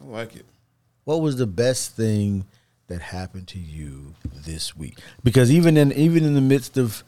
I 0.00 0.04
like 0.04 0.36
it. 0.36 0.46
What 1.04 1.20
was 1.20 1.36
the 1.36 1.46
best 1.46 1.96
thing 1.96 2.46
that 2.88 3.00
happened 3.00 3.48
to 3.48 3.58
you 3.58 4.14
this 4.34 4.76
week? 4.76 4.98
Because 5.22 5.50
even 5.50 5.76
in 5.76 5.92
even 5.92 6.24
in 6.24 6.34
the 6.34 6.40
midst 6.40 6.76
of 6.76 7.04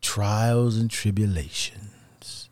trials 0.00 0.76
and 0.76 0.90
tribulations, 0.90 2.48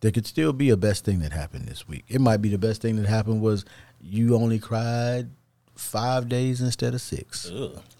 there 0.00 0.10
could 0.10 0.26
still 0.26 0.52
be 0.52 0.70
a 0.70 0.76
best 0.76 1.04
thing 1.04 1.20
that 1.20 1.32
happened 1.32 1.66
this 1.66 1.88
week. 1.88 2.04
It 2.08 2.20
might 2.20 2.38
be 2.38 2.48
the 2.48 2.58
best 2.58 2.82
thing 2.82 2.96
that 2.96 3.06
happened 3.06 3.40
was 3.40 3.64
you 4.00 4.36
only 4.36 4.58
cried 4.58 5.28
five 5.74 6.28
days 6.28 6.60
instead 6.60 6.94
of 6.94 7.00
six. 7.00 7.50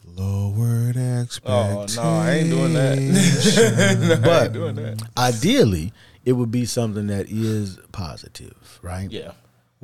Lowered 0.07 0.97
expectations. 0.97 1.99
Oh 1.99 2.03
no, 2.03 2.09
I 2.09 2.31
ain't 2.33 2.51
doing 2.51 2.75
that. 2.75 4.21
But 5.17 5.21
ideally, 5.21 5.93
it 6.25 6.33
would 6.33 6.51
be 6.51 6.65
something 6.67 7.07
that 7.09 7.29
is 7.29 7.79
positive, 7.93 8.79
right? 8.83 9.11
yeah. 9.11 9.33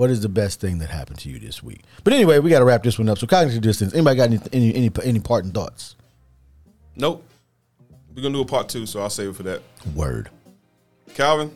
What 0.01 0.09
is 0.09 0.23
the 0.23 0.31
best 0.31 0.61
thing 0.61 0.79
that 0.79 0.89
happened 0.89 1.19
to 1.19 1.29
you 1.29 1.39
this 1.39 1.63
week? 1.63 1.83
But 2.05 2.15
anyway, 2.15 2.39
we 2.39 2.49
got 2.49 2.61
to 2.61 2.65
wrap 2.65 2.83
this 2.83 2.99
one 2.99 3.07
up. 3.11 3.19
So 3.19 3.27
cognitive 3.27 3.61
distance. 3.61 3.93
Anybody 3.93 4.17
got 4.17 4.31
any 4.31 4.39
any 4.51 4.75
any, 4.75 4.91
any 5.05 5.21
parting 5.21 5.51
thoughts? 5.53 5.95
Nope. 6.97 7.23
We're 8.17 8.23
gonna 8.23 8.33
do 8.33 8.41
a 8.41 8.47
part 8.47 8.71
two, 8.71 8.87
so 8.87 9.03
I'll 9.03 9.11
save 9.11 9.29
it 9.29 9.37
for 9.37 9.43
that. 9.43 9.61
Word. 9.95 10.31
Calvin. 11.13 11.55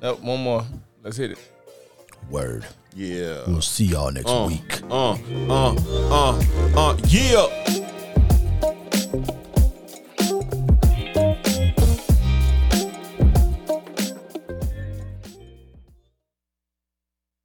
Nope, 0.00 0.20
one 0.20 0.40
more. 0.40 0.64
Let's 1.02 1.16
hit 1.16 1.32
it. 1.32 1.38
Word. 2.30 2.64
Yeah. 2.94 3.42
We'll 3.48 3.60
see 3.60 3.86
y'all 3.86 4.12
next 4.12 4.30
Uh, 4.30 4.46
week. 4.48 4.82
uh, 4.88 5.14
uh, 5.50 5.74
uh, 6.12 6.42
uh, 6.76 6.96
yeah. 7.08 7.93